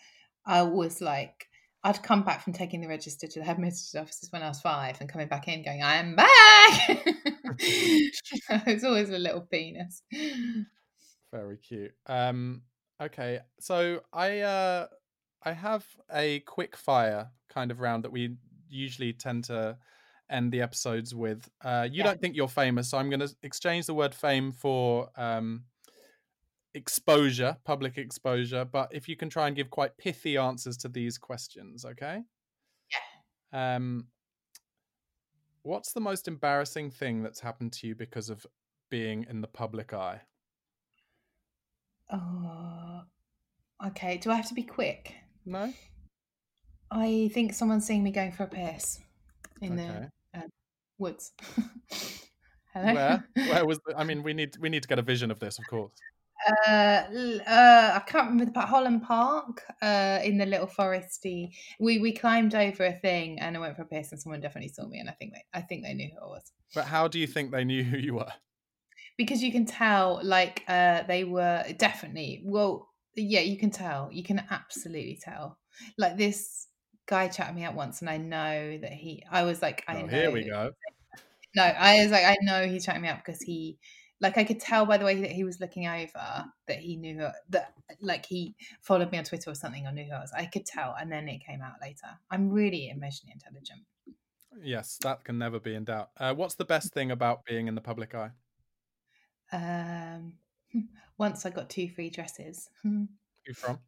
i 0.47 0.63
was 0.63 1.01
like 1.01 1.47
I'd 1.85 2.03
come 2.03 2.25
back 2.25 2.43
from 2.43 2.53
taking 2.53 2.81
the 2.81 2.89
register 2.89 3.29
to 3.29 3.39
the 3.39 3.45
headmistress 3.45 3.95
offices 4.03 4.33
when 4.33 4.43
I 4.43 4.49
was 4.49 4.61
five 4.61 5.01
and 5.01 5.09
coming 5.09 5.29
back 5.29 5.47
in 5.47 5.63
going, 5.65 5.81
I'm 5.81 6.17
back. 6.17 7.07
it's 8.67 8.83
always 8.85 9.11
a 9.11 9.19
little 9.19 9.43
penis. 9.43 10.03
Very 11.33 11.57
cute. 11.59 11.93
Um, 12.07 12.63
okay, 13.01 13.41
so 13.61 14.03
I 14.13 14.41
uh, 14.41 14.87
I 15.43 15.53
have 15.53 15.87
a 16.13 16.41
quick 16.41 16.77
fire 16.77 17.31
kind 17.49 17.71
of 17.71 17.81
round 17.81 18.05
that 18.05 18.13
we 18.13 18.37
usually 18.69 19.13
tend 19.13 19.45
to 19.45 19.79
end 20.31 20.53
the 20.53 20.61
episodes 20.63 21.15
with. 21.15 21.49
Uh, 21.63 21.89
you 21.91 21.99
Yeah. 21.99 22.05
don't 22.05 22.21
think 22.21 22.37
you're 22.37 22.49
famous, 22.49 22.91
so 22.91 22.99
I'm 22.99 23.09
going 23.11 23.21
to 23.21 23.35
exchange 23.43 23.87
the 23.87 23.95
word 23.95 24.15
fame 24.15 24.53
for 24.53 25.11
um, 25.17 25.65
exposure, 26.75 27.57
public 27.65 27.99
exposure. 27.99 28.65
But 28.65 28.95
if 28.95 29.09
you 29.09 29.17
can 29.17 29.31
try 29.31 29.47
and 29.47 29.57
give 29.57 29.71
quite 29.71 29.97
pithy 29.99 30.37
answers 30.37 30.77
to 30.79 30.89
these 30.89 31.19
questions, 31.19 31.85
okay? 31.85 32.23
Yeah. 33.53 33.77
Um, 33.77 34.09
what's 35.63 35.93
the 35.93 36.01
most 36.01 36.27
embarrassing 36.29 36.91
thing 36.91 37.23
that's 37.23 37.41
happened 37.41 37.73
to 37.75 37.87
you 37.87 37.95
because 37.95 38.31
of 38.31 38.47
being 38.91 39.25
in 39.29 39.41
the 39.41 39.49
public 39.49 39.93
eye? 39.93 40.23
Oh, 42.11 43.03
okay. 43.89 44.17
Do 44.19 44.31
I 44.31 44.35
have 44.37 44.49
to 44.49 44.55
be 44.55 44.63
quick? 44.63 45.15
No. 45.45 45.73
I 46.91 47.31
think 47.35 47.53
someone's 47.53 47.87
seeing 47.87 48.03
me 48.03 48.11
going 48.11 48.33
for 48.33 48.45
a 48.45 48.49
piss 48.49 48.99
in 49.61 49.79
Okay. 49.79 50.09
the 50.33 50.41
um, 50.41 50.49
woods. 50.99 51.33
Hello. 52.73 52.95
Where? 52.95 53.25
Where 53.35 53.67
was? 53.67 53.79
The, 53.87 53.95
I 53.97 54.05
mean, 54.05 54.23
we 54.23 54.33
need 54.33 54.57
we 54.59 54.69
need 54.69 54.83
to 54.83 54.89
get 54.89 54.99
a 54.99 55.03
vision 55.03 55.31
of 55.31 55.39
this, 55.39 55.59
of 55.59 55.67
course. 55.67 55.93
Uh, 56.47 57.03
uh, 57.47 57.93
I 57.97 58.03
can't 58.07 58.25
remember 58.31 58.45
the 58.45 58.53
part. 58.53 58.69
Holland 58.69 59.03
Park, 59.03 59.65
uh, 59.83 60.21
in 60.23 60.39
the 60.39 60.47
little 60.47 60.67
foresty. 60.67 61.51
We 61.81 61.99
we 61.99 62.13
climbed 62.13 62.55
over 62.55 62.85
a 62.85 62.93
thing, 62.93 63.39
and 63.41 63.57
I 63.57 63.61
went 63.61 63.77
for 63.77 63.83
a 63.83 63.87
piss, 63.87 64.13
and 64.13 64.21
someone 64.21 64.41
definitely 64.41 64.69
saw 64.69 64.87
me, 64.87 64.99
and 65.01 65.11
I 65.11 65.13
think 65.13 65.33
they, 65.35 65.45
I 65.53 65.61
think 65.63 65.83
they 65.85 65.95
knew 65.95 66.11
who 66.15 66.25
I 66.27 66.29
was 66.29 66.53
But 66.75 66.85
how 66.87 67.09
do 67.09 67.19
you 67.19 67.27
think 67.27 67.51
they 67.51 67.65
knew 67.65 67.83
who 67.83 67.99
you 67.99 68.15
were? 68.15 68.33
Because 69.19 69.43
you 69.43 69.53
can 69.53 69.67
tell, 69.67 70.21
like, 70.25 70.65
uh, 70.69 71.05
they 71.05 71.25
were 71.25 71.65
definitely. 71.79 72.43
Well, 72.47 72.95
yeah, 73.17 73.41
you 73.43 73.59
can 73.59 73.73
tell. 73.73 74.11
You 74.13 74.25
can 74.25 74.41
absolutely 74.51 75.21
tell. 75.23 75.61
Like 75.99 76.17
this 76.19 76.69
guy 77.07 77.29
chatted 77.29 77.57
me 77.57 77.65
up 77.67 77.75
once, 77.75 78.01
and 78.03 78.11
I 78.11 78.19
know 78.19 78.79
that 78.79 78.93
he. 78.95 79.25
I 79.31 79.45
was 79.45 79.63
like, 79.63 79.85
I 79.89 80.03
Oh, 80.03 80.07
know. 80.07 80.07
here 80.07 80.31
we 80.31 80.45
go. 80.45 80.73
No, 81.55 81.63
I 81.63 82.03
was 82.03 82.11
like, 82.13 82.25
I 82.25 82.37
know 82.43 82.67
he's 82.67 82.85
chatting 82.85 83.03
me 83.03 83.09
up 83.09 83.25
because 83.25 83.41
he, 83.41 83.79
like, 84.21 84.37
I 84.37 84.45
could 84.45 84.61
tell 84.61 84.85
by 84.87 84.99
the 84.99 85.05
way 85.05 85.21
that 85.21 85.31
he 85.33 85.45
was 85.45 85.61
looking 85.61 85.87
over 85.87 86.45
that 86.67 86.79
he 86.79 86.97
knew 86.97 87.19
who, 87.19 87.29
that, 87.51 87.75
like, 88.01 88.27
he 88.27 88.55
followed 88.83 89.11
me 89.13 89.19
on 89.19 89.25
Twitter 89.25 89.51
or 89.51 89.55
something 89.55 89.87
or 89.87 89.93
knew 89.93 90.05
who 90.05 90.13
I 90.13 90.21
was. 90.21 90.33
I 90.33 90.47
could 90.47 90.67
tell, 90.67 90.95
and 90.99 91.11
then 91.11 91.29
it 91.29 91.45
came 91.45 91.63
out 91.63 91.81
later. 91.81 92.19
I'm 92.31 92.51
really 92.51 92.89
emotionally 92.91 93.33
intelligent. 93.33 93.87
Yes, 94.61 94.99
that 94.99 95.25
can 95.25 95.39
never 95.39 95.59
be 95.61 95.75
in 95.75 95.85
doubt. 95.85 96.11
Uh, 96.17 96.35
what's 96.35 96.55
the 96.55 96.65
best 96.65 96.93
thing 96.93 97.11
about 97.11 97.45
being 97.45 97.67
in 97.69 97.75
the 97.75 97.81
public 97.81 98.15
eye? 98.15 98.33
Um, 99.53 100.35
once 101.19 101.47
I 101.47 101.51
got 101.51 101.71
two 101.71 101.89
free 101.89 102.11
dresses. 102.11 102.69
You 103.47 103.55
from? 103.55 103.79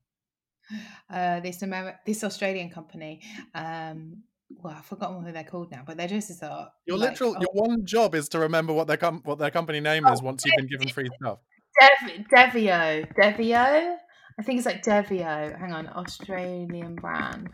Uh, 1.11 1.40
this 1.40 1.61
Ameri- 1.61 1.99
this 2.07 2.25
Australian 2.25 2.70
company. 2.70 3.20
Um, 3.55 4.23
well, 4.49 4.75
I've 4.79 4.87
forgotten 4.87 5.23
what 5.23 5.35
they're 5.35 5.44
called 5.44 5.70
now, 5.70 5.83
but 5.87 5.99
their 5.99 6.09
dresses 6.09 6.42
are 6.42 6.70
Your 6.87 6.96
like, 6.96 7.11
literal, 7.11 7.35
oh, 7.37 7.40
your 7.40 7.51
one 7.53 7.85
job 7.85 8.14
is 8.14 8.29
to 8.31 8.38
remember 8.38 8.73
what 8.73 8.87
their 8.87 8.96
com- 8.96 9.20
what 9.25 9.38
their 9.38 9.51
company 9.51 9.81
name 9.81 10.07
is 10.07 10.23
once 10.23 10.44
you've 10.46 10.55
been 10.57 10.68
given 10.68 10.88
free 10.88 11.09
stuff. 11.20 11.40
Dev- 11.79 12.25
Devio. 12.35 13.07
Devio? 13.14 13.96
I 14.38 14.42
think 14.42 14.59
it's 14.59 14.66
like 14.66 14.83
Devio. 14.83 15.59
Hang 15.59 15.73
on, 15.73 15.88
Australian 15.88 16.94
brand. 16.94 17.51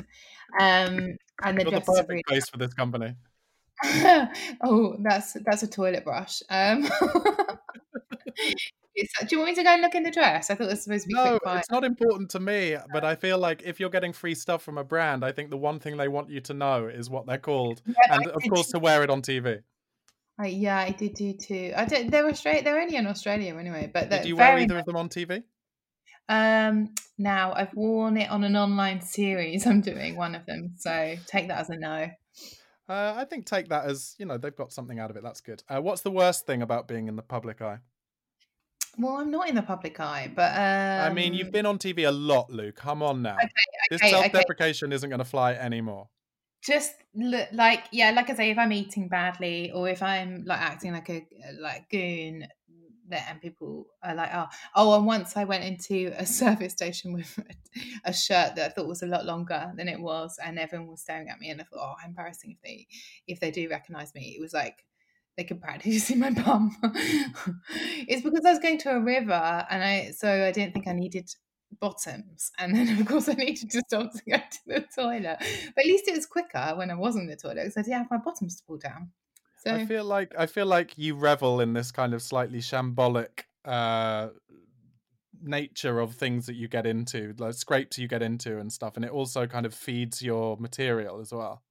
Um, 0.61 1.17
and 1.43 1.59
the 1.59 1.63
You're 1.63 1.73
the 1.73 1.81
perfect 1.81 2.09
really 2.09 2.23
place 2.27 2.49
for 2.49 2.59
this 2.59 2.73
company. 2.73 3.15
oh, 4.65 4.97
that's 5.03 5.37
that's 5.45 5.63
a 5.63 5.69
toilet 5.69 6.05
brush. 6.05 6.43
Um, 6.49 6.83
do 8.97 9.29
you 9.31 9.39
want 9.39 9.51
me 9.51 9.55
to 9.55 9.63
go 9.63 9.71
and 9.71 9.83
look 9.83 9.95
in 9.95 10.03
the 10.03 10.11
dress? 10.11 10.51
I 10.51 10.55
thought 10.55 10.65
it 10.65 10.71
was 10.71 10.85
supposed 10.85 11.05
to 11.05 11.09
be 11.09 11.15
No, 11.15 11.39
it's 11.45 11.71
not 11.71 11.85
important 11.85 12.31
to 12.31 12.41
me, 12.41 12.77
but 12.93 13.05
I 13.05 13.15
feel 13.15 13.39
like 13.39 13.63
if 13.65 13.79
you're 13.79 13.91
getting 13.91 14.13
free 14.13 14.35
stuff 14.35 14.63
from 14.63 14.79
a 14.79 14.85
brand, 14.85 15.25
I 15.25 15.33
think 15.33 15.51
the 15.51 15.57
one 15.57 15.79
thing 15.79 15.97
they 15.97 16.09
want 16.09 16.31
you 16.31 16.41
to 16.41 16.55
know 16.55 16.87
is 16.87 17.11
what 17.11 17.27
they're 17.27 17.39
called, 17.39 17.83
Yeah, 17.87 17.95
and 18.11 18.29
I 18.29 18.31
of 18.31 18.43
course 18.49 18.69
to 18.69 18.79
wear 18.79 19.03
it 19.03 19.11
on 19.11 19.23
TV. 19.23 19.63
I, 20.39 20.49
yeah, 20.49 20.79
I 20.79 20.91
did 20.91 21.15
do 21.15 21.33
too. 21.33 21.73
I 21.77 21.87
don't. 21.87 22.11
They're 22.11 22.29
Australia. 22.29 22.63
They're 22.63 22.81
only 22.81 22.97
in 22.97 23.07
Australia 23.07 23.57
anyway. 23.57 23.91
But 23.93 24.11
Did 24.11 24.27
you 24.27 24.37
wear 24.37 24.59
either 24.59 24.79
of 24.79 24.85
them 24.85 24.97
on 24.97 25.09
TV? 25.09 25.43
Um, 26.29 26.95
now 27.19 27.55
I've 27.55 27.73
worn 27.75 28.17
it 28.17 28.31
on 28.31 28.45
an 28.45 28.57
online 28.57 29.01
series. 29.01 29.67
I'm 29.67 29.81
doing 29.81 30.17
one 30.17 30.35
of 30.35 30.45
them, 30.45 30.75
so 30.77 31.15
take 31.27 31.49
that 31.49 31.61
as 31.61 31.71
a 31.71 31.77
no. 31.77 32.09
Uh, 32.89 33.15
I 33.17 33.25
think 33.25 33.47
take 33.47 33.69
that 33.69 33.85
as 33.87 34.15
you 34.19 34.27
know 34.27 34.39
they've 34.39 34.55
got 34.55 34.73
something 34.73 34.99
out 34.99 35.11
of 35.11 35.17
it. 35.17 35.23
That's 35.23 35.41
good. 35.41 35.63
Uh, 35.69 35.81
what's 35.81 36.03
the 36.03 36.11
worst 36.11 36.47
thing 36.47 36.63
about 36.63 36.87
being 36.87 37.09
in 37.09 37.17
the 37.17 37.23
public 37.23 37.61
eye? 37.61 37.79
Well, 38.99 39.17
I'm 39.17 39.31
not 39.31 39.49
in 39.49 39.55
the 39.55 39.63
public 39.63 40.01
eye, 40.01 40.33
but 40.35 40.53
um, 40.53 41.11
I 41.11 41.13
mean, 41.13 41.35
you've 41.35 41.53
been 41.53 41.67
on 41.67 41.79
TV 41.79 42.09
a 42.09 42.11
lot, 42.11 42.51
Lou. 42.51 42.73
Come 42.73 43.03
on 43.03 43.23
now. 43.23 43.35
okay, 43.35 43.49
this 43.91 44.01
okay, 44.01 44.15
okay. 44.15 44.23
self-deprecation 44.23 44.93
isn't 44.93 45.11
going 45.11 45.19
to 45.19 45.25
fly 45.25 45.53
anymore. 45.53 46.09
just 46.65 46.95
look 47.15 47.49
like 47.53 47.85
yeah, 47.93 48.13
like 48.13 48.31
I 48.31 48.35
say, 48.35 48.51
if 48.51 48.59
I'm 48.59 48.73
eating 48.73 49.09
badly 49.09 49.71
or 49.73 49.89
if 49.89 50.03
I'm 50.03 50.45
like 50.47 50.61
acting 50.61 50.93
like 50.93 51.11
a 51.11 51.27
like 51.61 51.91
goon, 51.91 52.47
then 53.09 53.39
people 53.41 53.87
are 54.03 54.15
like, 54.15 54.31
oh, 54.33 54.47
oh. 54.75 54.97
And 54.97 55.07
once 55.07 55.37
I 55.37 55.45
went 55.45 55.65
into 55.65 56.13
a 56.17 56.27
service 56.41 56.73
station 56.73 57.13
with 57.13 57.39
a 58.05 58.13
shirt 58.13 58.57
that 58.57 58.67
I 58.67 58.69
thought 58.69 58.89
was 58.89 59.03
a 59.03 59.07
lot 59.07 59.25
longer 59.25 59.73
than 59.77 59.89
it 59.89 60.01
was, 60.01 60.39
and 60.43 60.59
everyone 60.59 60.89
was 60.89 61.03
staring 61.03 61.29
at 61.29 61.39
me, 61.39 61.51
and 61.51 61.61
I 61.61 61.65
thought, 61.65 61.81
oh, 61.81 61.95
how 62.01 62.07
embarrassing 62.07 62.53
if 62.53 62.59
they 62.63 62.87
if 63.27 63.41
they 63.41 63.51
do 63.51 63.69
recognize 63.69 64.15
me. 64.15 64.35
It 64.37 64.41
was 64.41 64.53
like 64.53 64.85
they 65.37 65.45
could 65.45 65.61
practically 65.61 65.99
see 65.99 66.15
my 66.15 66.31
bum. 66.31 66.77
it's 68.09 68.23
because 68.23 68.45
I 68.45 68.51
was 68.51 68.59
going 68.59 68.79
to 68.79 68.91
a 68.91 69.01
river, 69.01 69.67
and 69.71 69.83
I 69.83 70.11
so 70.11 70.31
I 70.31 70.53
didn't 70.53 70.75
think 70.75 70.89
I 70.89 70.93
needed 70.93 71.31
bottoms 71.81 72.53
and 72.59 72.75
then 72.75 73.01
of 73.01 73.07
course 73.07 73.29
I 73.29 73.33
needed 73.33 73.71
to 73.71 73.83
stop 73.89 74.13
to 74.13 74.23
go 74.31 74.37
to 74.37 74.59
the 74.67 74.85
toilet 74.95 75.37
but 75.75 75.85
at 75.85 75.87
least 75.87 76.09
it 76.09 76.15
was 76.15 76.25
quicker 76.25 76.73
when 76.77 76.91
I 76.91 76.95
was 76.95 77.17
in 77.17 77.27
the 77.27 77.37
toilet 77.37 77.65
because 77.65 77.77
I 77.77 77.83
didn't 77.83 77.99
have 77.99 78.11
my 78.11 78.19
bottoms 78.19 78.57
to 78.57 78.63
pull 78.65 78.79
down 78.79 79.11
so 79.67 79.75
I 79.75 79.85
feel 79.87 80.05
like 80.05 80.35
I 80.39 80.47
feel 80.47 80.67
like 80.67 80.97
you 80.97 81.15
revel 81.15 81.61
in 81.61 81.73
this 81.73 81.91
kind 81.91 82.15
of 82.15 82.23
slightly 82.23 82.61
shambolic 82.61 83.45
uh, 83.65 84.29
nature 85.43 86.01
of 86.01 86.15
things 86.15 86.47
that 86.47 86.55
you 86.55 86.69
get 86.69 86.87
into, 86.87 87.35
like 87.39 87.55
scrapes 87.55 87.99
you 87.99 88.09
get 88.09 88.23
into 88.23 88.59
and 88.59 88.73
stuff, 88.73 88.97
and 88.97 89.05
it 89.05 89.11
also 89.11 89.47
kind 89.47 89.67
of 89.67 89.75
feeds 89.75 90.23
your 90.23 90.57
material 90.59 91.21
as 91.21 91.33
well. 91.33 91.63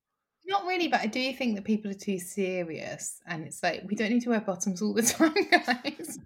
not 0.46 0.66
really 0.66 0.88
but 0.88 1.02
I 1.02 1.08
do 1.08 1.34
think 1.34 1.56
that 1.56 1.64
people 1.66 1.90
are 1.90 1.96
too 1.96 2.20
serious 2.20 3.20
and 3.26 3.46
it's 3.46 3.64
like 3.64 3.82
we 3.88 3.96
don't 3.96 4.12
need 4.12 4.22
to 4.22 4.30
wear 4.30 4.42
bottoms 4.42 4.82
all 4.82 4.94
the 4.94 5.02
time 5.18 5.34
guys 5.50 6.20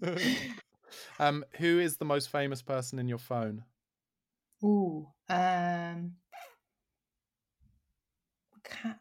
um, 1.18 1.44
who 1.58 1.78
is 1.78 1.96
the 1.98 2.04
most 2.04 2.30
famous 2.30 2.62
person 2.62 2.98
in 2.98 3.06
your 3.08 3.18
phone? 3.18 3.64
ooh 4.64 5.06
um 5.28 6.12
Cat, 8.64 8.72
Cat, 8.82 8.98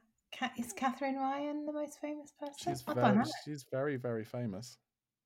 is 0.58 0.74
Katherine 0.74 1.16
Ryan 1.16 1.66
the 1.66 1.74
most 1.74 2.00
famous 2.00 2.32
person 2.40 2.56
She's 2.58 2.84
I 2.88 2.94
very, 2.94 3.24
she's 3.44 3.66
very, 3.72 3.98
very 3.98 4.24
famous. 4.24 4.78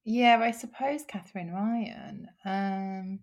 Yeah, 0.05 0.39
I 0.41 0.51
suppose 0.51 1.03
Katherine 1.07 1.51
Ryan. 1.51 2.27
Um, 2.45 3.19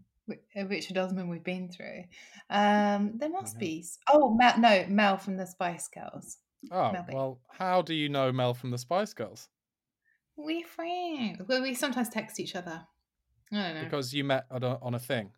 uh, 0.56 0.66
Richard 0.66 0.98
Osman 0.98 1.28
we've 1.28 1.44
been 1.44 1.68
through. 1.68 2.04
Um, 2.50 3.12
there 3.16 3.30
must 3.30 3.58
be. 3.58 3.84
Oh, 4.12 4.34
Mel, 4.34 4.58
no, 4.58 4.84
Mel 4.88 5.16
from 5.16 5.36
the 5.36 5.46
Spice 5.46 5.88
Girls. 5.88 6.38
Oh 6.70 6.92
Mel 6.92 7.06
well, 7.12 7.40
how 7.48 7.82
do 7.82 7.94
you 7.94 8.08
know 8.08 8.32
Mel 8.32 8.54
from 8.54 8.70
the 8.70 8.78
Spice 8.78 9.12
Girls? 9.12 9.48
We're 10.36 10.66
friends. 10.66 11.42
Well, 11.46 11.62
we 11.62 11.74
sometimes 11.74 12.08
text 12.08 12.40
each 12.40 12.56
other. 12.56 12.82
I 13.52 13.56
don't 13.56 13.74
know. 13.74 13.84
Because 13.84 14.12
you 14.12 14.24
met 14.24 14.46
on 14.50 14.62
a, 14.62 14.78
on 14.82 14.94
a 14.94 14.98
thing. 14.98 15.30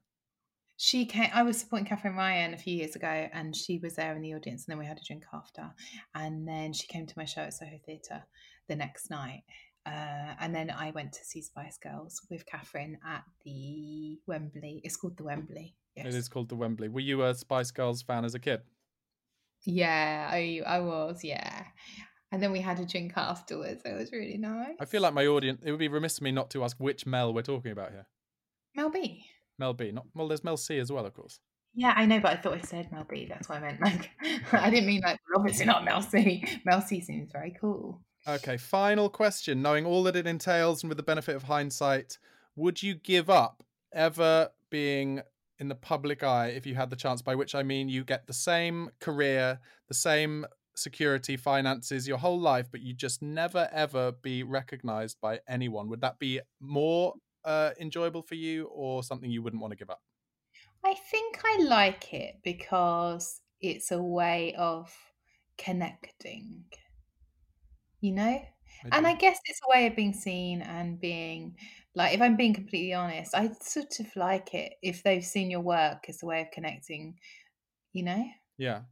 She 0.81 1.07
came. 1.07 1.29
I 1.35 1.43
was 1.43 1.59
supporting 1.59 1.87
Katherine 1.87 2.14
Ryan 2.14 2.55
a 2.55 2.57
few 2.57 2.73
years 2.73 2.95
ago, 2.95 3.29
and 3.33 3.55
she 3.55 3.79
was 3.79 3.97
there 3.97 4.14
in 4.14 4.23
the 4.23 4.35
audience. 4.35 4.64
And 4.64 4.73
then 4.73 4.79
we 4.79 4.87
had 4.87 4.97
a 4.97 5.05
drink 5.05 5.25
after, 5.35 5.75
and 6.14 6.47
then 6.47 6.73
she 6.73 6.87
came 6.87 7.05
to 7.05 7.14
my 7.19 7.25
show 7.25 7.43
at 7.43 7.53
Soho 7.53 7.79
Theatre 7.85 8.23
the 8.69 8.77
next 8.77 9.11
night. 9.11 9.43
Uh, 9.85 10.35
and 10.41 10.55
then 10.55 10.71
I 10.71 10.93
went 10.93 11.12
to 11.14 11.25
see 11.25 11.43
Spice 11.43 11.79
Girls 11.79 12.21
with 12.31 12.47
Katherine 12.47 12.97
at 13.05 13.25
the 13.45 14.21
Wembley. 14.29 14.81
It's 14.85 14.97
called 14.97 15.17
the 15.17 15.25
Wembley. 15.25 15.75
Yes. 15.97 16.07
It 16.07 16.14
is 16.14 16.29
called 16.29 16.49
the 16.49 16.55
Wembley. 16.55 16.88
Were 16.88 17.01
you 17.01 17.25
a 17.25 17.35
Spice 17.35 17.73
Girls 17.73 18.03
fan 18.03 18.25
as 18.25 18.37
a 18.37 18.38
kid? 18.38 18.61
Yeah, 19.64 20.29
I 20.31 20.62
I 20.64 20.79
was, 20.79 21.25
yeah. 21.25 21.64
And 22.31 22.41
then 22.41 22.53
we 22.53 22.61
had 22.61 22.79
a 22.79 22.87
drink 22.87 23.14
afterwards. 23.17 23.83
It 23.85 23.97
was 23.97 24.12
really 24.12 24.37
nice. 24.37 24.77
I 24.79 24.85
feel 24.85 25.03
like 25.03 25.14
my 25.14 25.27
audience. 25.27 25.61
It 25.64 25.73
would 25.73 25.81
be 25.81 25.88
remiss 25.88 26.19
of 26.19 26.23
me 26.23 26.31
not 26.31 26.51
to 26.51 26.62
ask 26.62 26.77
which 26.79 27.05
Mel 27.05 27.35
we're 27.35 27.43
talking 27.43 27.73
about 27.73 27.91
here. 27.91 28.07
Mel 28.77 28.91
B. 28.91 29.27
Mel 29.59 29.75
B. 29.75 29.90
Not 29.92 30.07
well. 30.14 30.29
There's 30.29 30.44
Mel 30.44 30.57
C 30.57 30.79
as 30.79 30.90
well, 30.90 31.07
of 31.07 31.14
course. 31.14 31.40
Yeah, 31.75 31.94
I 31.97 32.07
know, 32.07 32.18
but 32.18 32.33
I 32.33 32.37
thought 32.37 32.55
I 32.55 32.61
said 32.61 32.90
Mel 32.90 33.07
B. 33.09 33.27
That's 33.29 33.49
what 33.49 33.59
I 33.59 33.61
meant. 33.61 33.81
Like, 34.53 34.62
I 34.62 34.71
didn't 34.71 34.87
mean 34.87 35.01
like 35.03 35.18
obviously 35.37 35.66
not 35.66 35.85
Mel 35.85 36.03
C. 36.03 36.44
Mel 36.64 36.81
C 36.81 37.01
seems 37.01 37.31
very 37.31 37.55
cool. 37.61 38.01
Okay, 38.27 38.57
final 38.57 39.09
question. 39.09 39.62
Knowing 39.62 39.87
all 39.87 40.03
that 40.05 40.16
it 40.16 40.27
entails 40.27 40.83
and 40.83 40.88
with 40.88 40.97
the 40.97 41.03
benefit 41.03 41.37
of 41.37 41.44
hindsight, 41.44 42.18
would 42.57 42.83
you 42.83 42.94
give 42.94 43.31
up 43.31 43.62
ever 43.92 44.51
being 44.71 45.23
in 45.59 45.68
the 45.68 45.75
public 45.75 46.23
eye 46.23 46.49
if 46.49 46.66
you 46.66 46.75
had 46.75 46.90
the 46.90 46.97
chance? 46.97 47.23
By 47.23 47.35
which 47.35 47.55
I 47.55 47.62
mean 47.62 47.88
you 47.88 48.05
get 48.05 48.27
the 48.27 48.33
same 48.33 48.90
career, 49.01 49.61
the 49.87 49.94
same 49.94 50.47
security, 50.75 51.37
finances, 51.37 52.09
your 52.09 52.18
whole 52.18 52.40
life, 52.40 52.68
but 52.71 52.81
you 52.81 52.94
just 52.94 53.23
never 53.23 53.68
ever 53.73 54.12
be 54.12 54.42
recognized 54.42 55.18
by 55.21 55.40
anyone. 55.49 55.88
Would 55.88 56.01
that 56.01 56.18
be 56.18 56.40
more 56.61 57.14
uh, 57.44 57.70
enjoyable 57.81 58.22
for 58.22 58.35
you 58.35 58.66
or 58.66 59.03
something 59.03 59.31
you 59.31 59.42
wouldn't 59.42 59.62
want 59.62 59.72
to 59.72 59.77
give 59.77 59.90
up? 59.90 60.03
I 60.85 60.94
think 60.94 61.40
I 61.44 61.62
like 61.62 62.14
it 62.14 62.37
because 62.42 63.40
it's 63.61 63.90
a 63.90 64.03
way 64.03 64.55
of 64.55 64.94
connecting. 65.57 66.64
You 68.01 68.12
know? 68.12 68.40
And. 68.92 69.07
I 69.07 69.14
guess 69.14 69.38
it's 69.44 69.61
a 69.66 69.77
way 69.77 69.87
of 69.88 69.96
being 69.96 70.12
seen 70.12 70.62
and 70.62 71.01
being 71.01 71.57
like, 71.94 72.14
if 72.14 72.20
I'm 72.20 72.37
being 72.37 72.55
completely 72.55 72.94
honest, 72.94 73.35
I 73.35 73.51
sort 73.61 73.98
of 73.98 74.14
like 74.14 74.55
it 74.55 74.74
if 74.83 75.03
they've 75.03 75.24
seen 75.24 75.51
your 75.51 75.61
work 75.61 76.05
as 76.09 76.22
a 76.22 76.27
way 76.27 76.42
of 76.42 76.51
connecting, 76.53 77.18
you 77.92 78.05
know? 78.05 78.24
yeah. 78.57 78.83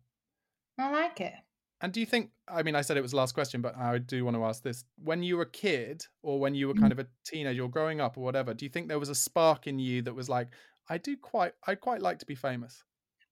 I 0.78 0.90
like 0.90 1.20
it. 1.20 1.34
And 1.80 1.92
do 1.92 2.00
you 2.00 2.06
think, 2.06 2.30
I 2.48 2.62
mean, 2.62 2.74
I 2.74 2.80
said 2.80 2.96
it 2.96 3.02
was 3.02 3.10
the 3.10 3.18
last 3.18 3.34
question, 3.34 3.60
but 3.60 3.76
I 3.76 3.98
do 3.98 4.24
want 4.24 4.36
to 4.36 4.44
ask 4.44 4.62
this. 4.62 4.84
When 5.02 5.22
you 5.22 5.36
were 5.36 5.42
a 5.42 5.50
kid 5.50 6.04
or 6.22 6.40
when 6.40 6.54
you 6.54 6.68
were 6.68 6.74
kind 6.74 6.92
mm. 6.92 6.98
of 6.98 7.06
a 7.06 7.08
teenager 7.24 7.62
or 7.64 7.68
growing 7.68 8.00
up 8.00 8.16
or 8.16 8.24
whatever, 8.24 8.54
do 8.54 8.64
you 8.64 8.70
think 8.70 8.88
there 8.88 8.98
was 8.98 9.10
a 9.10 9.14
spark 9.14 9.66
in 9.66 9.78
you 9.78 10.02
that 10.02 10.14
was 10.14 10.28
like, 10.28 10.48
I 10.88 10.98
do 10.98 11.16
quite, 11.16 11.52
I'd 11.66 11.80
quite 11.80 12.00
like 12.00 12.18
to 12.20 12.26
be 12.26 12.34
famous? 12.34 12.82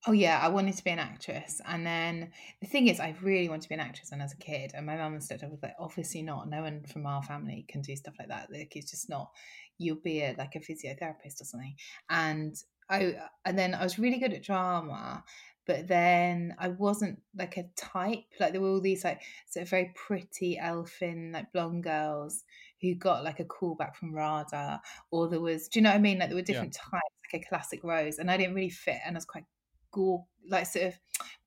Oh 0.06 0.12
yeah, 0.12 0.38
I 0.42 0.48
wanted 0.48 0.76
to 0.76 0.84
be 0.84 0.90
an 0.90 0.98
actress, 0.98 1.62
and 1.66 1.86
then 1.86 2.30
the 2.60 2.66
thing 2.66 2.88
is, 2.88 3.00
I 3.00 3.16
really 3.22 3.48
wanted 3.48 3.62
to 3.62 3.68
be 3.70 3.74
an 3.76 3.80
actress 3.80 4.10
when 4.10 4.20
I 4.20 4.24
was 4.24 4.34
a 4.34 4.36
kid. 4.36 4.72
And 4.74 4.84
my 4.84 4.96
mum 4.96 5.14
and 5.14 5.22
stepdad 5.22 5.50
was 5.50 5.62
like, 5.62 5.76
obviously 5.80 6.20
not. 6.20 6.50
No 6.50 6.60
one 6.60 6.84
from 6.84 7.06
our 7.06 7.22
family 7.22 7.64
can 7.68 7.80
do 7.80 7.96
stuff 7.96 8.12
like 8.18 8.28
that. 8.28 8.48
Like 8.52 8.76
it's 8.76 8.90
just 8.90 9.08
not. 9.08 9.30
You'll 9.78 9.96
be 9.96 10.20
a 10.20 10.34
like 10.36 10.56
a 10.56 10.60
physiotherapist 10.60 11.40
or 11.40 11.44
something. 11.44 11.74
And 12.10 12.54
I 12.90 13.14
and 13.46 13.58
then 13.58 13.74
I 13.74 13.82
was 13.82 13.98
really 13.98 14.18
good 14.18 14.34
at 14.34 14.42
drama, 14.42 15.24
but 15.66 15.88
then 15.88 16.54
I 16.58 16.68
wasn't 16.68 17.22
like 17.36 17.56
a 17.56 17.64
type. 17.76 18.24
Like 18.40 18.52
there 18.52 18.60
were 18.60 18.68
all 18.70 18.80
these 18.80 19.04
like 19.04 19.22
sort 19.46 19.62
of 19.64 19.70
very 19.70 19.92
pretty 19.94 20.58
elfin 20.58 21.32
like 21.32 21.52
blonde 21.52 21.84
girls 21.84 22.44
who 22.80 22.94
got 22.94 23.24
like 23.24 23.40
a 23.40 23.44
call 23.44 23.74
back 23.74 23.96
from 23.96 24.14
RADA, 24.14 24.80
or 25.10 25.28
there 25.28 25.40
was, 25.40 25.68
do 25.68 25.78
you 25.78 25.84
know 25.84 25.90
what 25.90 25.96
I 25.96 26.00
mean? 26.00 26.18
Like 26.18 26.28
there 26.28 26.36
were 26.36 26.42
Yeah. 26.46 26.64
different 26.64 26.74
types, 26.74 27.02
like 27.32 27.42
a 27.42 27.48
classic 27.48 27.82
rose, 27.84 28.18
and 28.18 28.30
I 28.30 28.36
didn't 28.36 28.54
really 28.54 28.70
fit, 28.70 28.98
and 29.06 29.16
I 29.16 29.18
was 29.18 29.24
quite 29.24 29.46
gore, 29.90 30.26
like 30.48 30.66
sort 30.66 30.86
of 30.86 30.94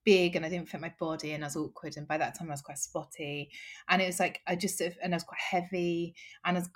big, 0.04 0.36
and 0.36 0.46
I 0.46 0.50
didn't 0.50 0.70
fit 0.70 0.82
my 0.82 0.94
body, 1.00 1.34
and 1.34 1.44
I 1.44 1.48
was 1.48 1.56
awkward, 1.56 1.98
and 1.98 2.08
by 2.08 2.18
that 2.18 2.38
time 2.38 2.50
I 2.50 2.54
was 2.54 2.62
quite 2.62 2.80
spotty, 2.80 3.52
and 3.90 4.02
it 4.02 4.08
was 4.08 4.20
like 4.20 4.42
I 4.48 4.56
just 4.56 4.78
sort 4.78 4.92
of, 4.92 4.98
and 5.04 5.14
I 5.14 5.18
was 5.18 5.24
quite 5.24 5.42
heavy, 5.42 6.16
and 6.44 6.58
I 6.58 6.62
was, 6.62 6.70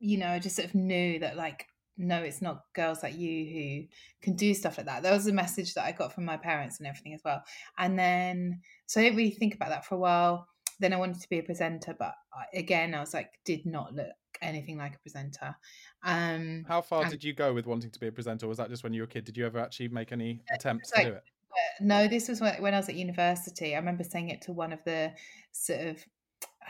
you 0.00 0.18
know, 0.18 0.28
I 0.28 0.38
just 0.38 0.56
sort 0.56 0.68
of 0.68 0.74
knew 0.74 1.18
that 1.20 1.36
like. 1.36 1.66
No, 2.02 2.22
it's 2.22 2.40
not 2.40 2.64
girls 2.72 3.02
like 3.02 3.16
you 3.16 3.44
who 3.44 3.86
can 4.22 4.34
do 4.34 4.54
stuff 4.54 4.78
like 4.78 4.86
that. 4.86 5.02
That 5.02 5.12
was 5.12 5.26
a 5.26 5.32
message 5.32 5.74
that 5.74 5.84
I 5.84 5.92
got 5.92 6.14
from 6.14 6.24
my 6.24 6.38
parents 6.38 6.78
and 6.78 6.86
everything 6.86 7.12
as 7.12 7.20
well. 7.22 7.42
And 7.76 7.98
then, 7.98 8.62
so 8.86 9.00
I 9.00 9.04
didn't 9.04 9.18
really 9.18 9.30
think 9.32 9.54
about 9.54 9.68
that 9.68 9.84
for 9.84 9.96
a 9.96 9.98
while. 9.98 10.48
Then 10.78 10.94
I 10.94 10.96
wanted 10.96 11.20
to 11.20 11.28
be 11.28 11.38
a 11.40 11.42
presenter, 11.42 11.94
but 11.98 12.14
I- 12.32 12.56
again, 12.58 12.94
I 12.94 13.00
was 13.00 13.12
like, 13.12 13.32
did 13.44 13.66
not 13.66 13.94
look 13.94 14.06
anything 14.40 14.78
like 14.78 14.94
a 14.94 14.98
presenter. 15.00 15.54
Um, 16.02 16.64
How 16.66 16.80
far 16.80 17.02
and- 17.02 17.10
did 17.10 17.22
you 17.22 17.34
go 17.34 17.52
with 17.52 17.66
wanting 17.66 17.90
to 17.90 18.00
be 18.00 18.06
a 18.06 18.12
presenter? 18.12 18.48
Was 18.48 18.56
that 18.56 18.70
just 18.70 18.82
when 18.82 18.94
you 18.94 19.02
were 19.02 19.08
a 19.08 19.08
kid? 19.08 19.24
Did 19.26 19.36
you 19.36 19.44
ever 19.44 19.58
actually 19.58 19.88
make 19.88 20.10
any 20.10 20.40
attempts 20.50 20.90
like- 20.96 21.04
to 21.04 21.10
do 21.10 21.16
it? 21.18 21.24
Uh, 21.52 21.84
no, 21.84 22.08
this 22.08 22.28
was 22.28 22.40
when, 22.40 22.62
when 22.62 22.72
I 22.72 22.78
was 22.78 22.88
at 22.88 22.94
university. 22.94 23.74
I 23.74 23.78
remember 23.78 24.04
saying 24.04 24.30
it 24.30 24.40
to 24.42 24.52
one 24.52 24.72
of 24.72 24.82
the 24.84 25.12
sort 25.52 25.80
of. 25.80 26.02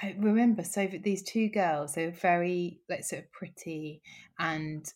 I 0.03 0.17
remember 0.19 0.65
so 0.65 0.87
these 0.89 1.23
two 1.23 1.49
girls, 1.51 1.95
they 1.95 2.07
were 2.07 2.13
very 2.13 2.81
like 2.89 3.05
sort 3.05 3.23
of 3.23 3.31
pretty 3.31 4.03
and 4.39 4.91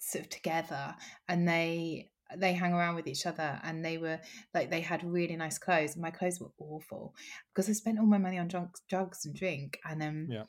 sort 0.00 0.24
of 0.24 0.30
together, 0.30 0.94
and 1.28 1.46
they 1.48 2.10
they 2.36 2.52
hang 2.52 2.72
around 2.72 2.94
with 2.94 3.08
each 3.08 3.26
other 3.26 3.60
and 3.64 3.84
they 3.84 3.98
were 3.98 4.20
like 4.54 4.70
they 4.70 4.80
had 4.80 5.02
really 5.02 5.34
nice 5.36 5.58
clothes 5.58 5.94
and 5.94 6.02
my 6.02 6.12
clothes 6.12 6.40
were 6.40 6.52
awful 6.58 7.12
because 7.52 7.68
I 7.68 7.72
spent 7.72 7.98
all 7.98 8.06
my 8.06 8.18
money 8.18 8.38
on 8.38 8.46
drugs, 8.46 8.82
drugs 8.88 9.26
and 9.26 9.34
drink 9.34 9.80
and 9.84 10.00
then 10.00 10.28
Yeah. 10.30 10.44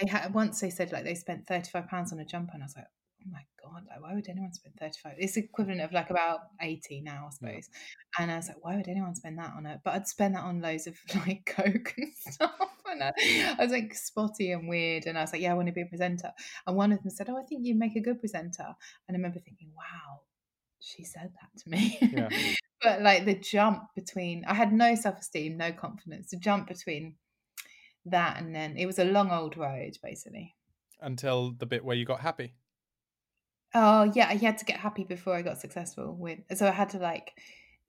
they 0.00 0.06
had 0.08 0.32
once 0.34 0.60
they 0.60 0.70
said 0.70 0.92
like 0.92 1.02
they 1.04 1.16
spent 1.16 1.46
35 1.48 1.88
pounds 1.88 2.12
on 2.12 2.20
a 2.20 2.24
jumper 2.24 2.52
and 2.54 2.62
I 2.62 2.66
was 2.66 2.76
like 2.76 2.86
oh 2.86 3.30
my 3.32 3.42
god 3.60 3.82
like 3.90 4.00
why 4.00 4.14
would 4.14 4.28
anyone 4.28 4.52
spend 4.52 4.76
35 4.78 5.14
it's 5.18 5.36
equivalent 5.36 5.80
of 5.80 5.92
like 5.92 6.10
about 6.10 6.40
80 6.60 7.00
now 7.00 7.26
I 7.26 7.30
suppose 7.34 7.68
and 8.20 8.30
I 8.30 8.36
was 8.36 8.46
like 8.46 8.64
why 8.64 8.76
would 8.76 8.86
anyone 8.88 9.16
spend 9.16 9.38
that 9.38 9.52
on 9.56 9.66
it 9.66 9.80
but 9.84 9.94
I'd 9.94 10.06
spend 10.06 10.36
that 10.36 10.44
on 10.44 10.60
loads 10.60 10.86
of 10.86 10.96
like 11.26 11.44
coke 11.44 11.92
and 11.98 12.14
stuff 12.14 12.52
and 12.90 13.02
I, 13.02 13.12
I 13.58 13.62
was 13.62 13.72
like 13.72 13.94
spotty 13.94 14.52
and 14.52 14.68
weird 14.68 15.06
and 15.06 15.16
I 15.18 15.22
was 15.22 15.32
like 15.32 15.42
yeah 15.42 15.52
I 15.52 15.54
want 15.54 15.68
to 15.68 15.74
be 15.74 15.82
a 15.82 15.86
presenter 15.86 16.32
and 16.66 16.76
one 16.76 16.92
of 16.92 17.02
them 17.02 17.10
said 17.10 17.28
oh 17.28 17.38
I 17.38 17.42
think 17.42 17.64
you 17.64 17.74
make 17.74 17.96
a 17.96 18.00
good 18.00 18.20
presenter 18.20 18.66
and 19.08 19.14
I 19.14 19.18
remember 19.18 19.40
thinking 19.40 19.70
wow 19.76 20.20
she 20.80 21.04
said 21.04 21.32
that 21.40 21.62
to 21.62 21.70
me 21.70 21.98
Yeah. 22.00 22.28
but 22.82 23.02
like 23.02 23.24
the 23.24 23.34
jump 23.34 23.82
between 23.94 24.44
I 24.44 24.54
had 24.54 24.72
no 24.72 24.94
self-esteem 24.94 25.56
no 25.56 25.72
confidence 25.72 26.30
the 26.30 26.36
jump 26.36 26.68
between 26.68 27.16
that 28.06 28.38
and 28.38 28.54
then 28.54 28.76
it 28.76 28.86
was 28.86 28.98
a 28.98 29.04
long 29.04 29.30
old 29.30 29.56
road 29.56 29.96
basically 30.02 30.54
Until 31.00 31.52
the 31.52 31.66
bit 31.66 31.84
where 31.84 31.96
you 31.96 32.04
got 32.04 32.20
happy. 32.20 32.54
Oh 33.74 34.04
yeah, 34.14 34.28
I 34.28 34.36
had 34.36 34.58
to 34.58 34.64
get 34.64 34.78
happy 34.78 35.04
before 35.04 35.34
I 35.34 35.42
got 35.42 35.60
successful 35.60 36.16
with. 36.18 36.38
So 36.54 36.66
I 36.66 36.70
had 36.70 36.90
to 36.90 36.98
like, 36.98 37.32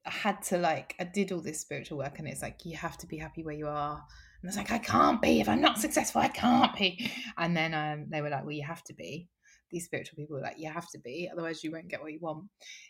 I 0.04 0.10
had 0.10 0.42
to 0.44 0.58
like, 0.58 0.94
I 1.00 1.04
did 1.04 1.32
all 1.32 1.40
this 1.40 1.60
spiritual 1.60 1.98
work, 1.98 2.18
and 2.18 2.28
it's 2.28 2.42
like 2.42 2.64
you 2.64 2.76
have 2.76 2.98
to 2.98 3.06
be 3.06 3.16
happy 3.16 3.42
where 3.42 3.54
you 3.54 3.68
are. 3.68 4.04
And 4.40 4.48
I 4.48 4.50
was 4.50 4.56
like, 4.56 4.70
I 4.70 4.78
can't 4.78 5.20
be 5.20 5.40
if 5.40 5.48
I'm 5.48 5.60
not 5.60 5.78
successful. 5.78 6.20
I 6.20 6.28
can't 6.28 6.74
be. 6.76 7.10
And 7.36 7.56
then 7.56 7.74
um, 7.74 8.06
they 8.08 8.20
were 8.20 8.30
like, 8.30 8.44
well, 8.44 8.52
you 8.52 8.64
have 8.64 8.84
to 8.84 8.94
be. 8.94 9.28
These 9.70 9.84
spiritual 9.84 10.16
people 10.16 10.36
were 10.36 10.42
like, 10.42 10.58
you 10.58 10.70
have 10.70 10.88
to 10.90 10.98
be, 10.98 11.28
otherwise 11.30 11.62
you 11.62 11.70
won't 11.70 11.88
get 11.88 12.00
what 12.00 12.12
you 12.12 12.20
want. 12.20 12.44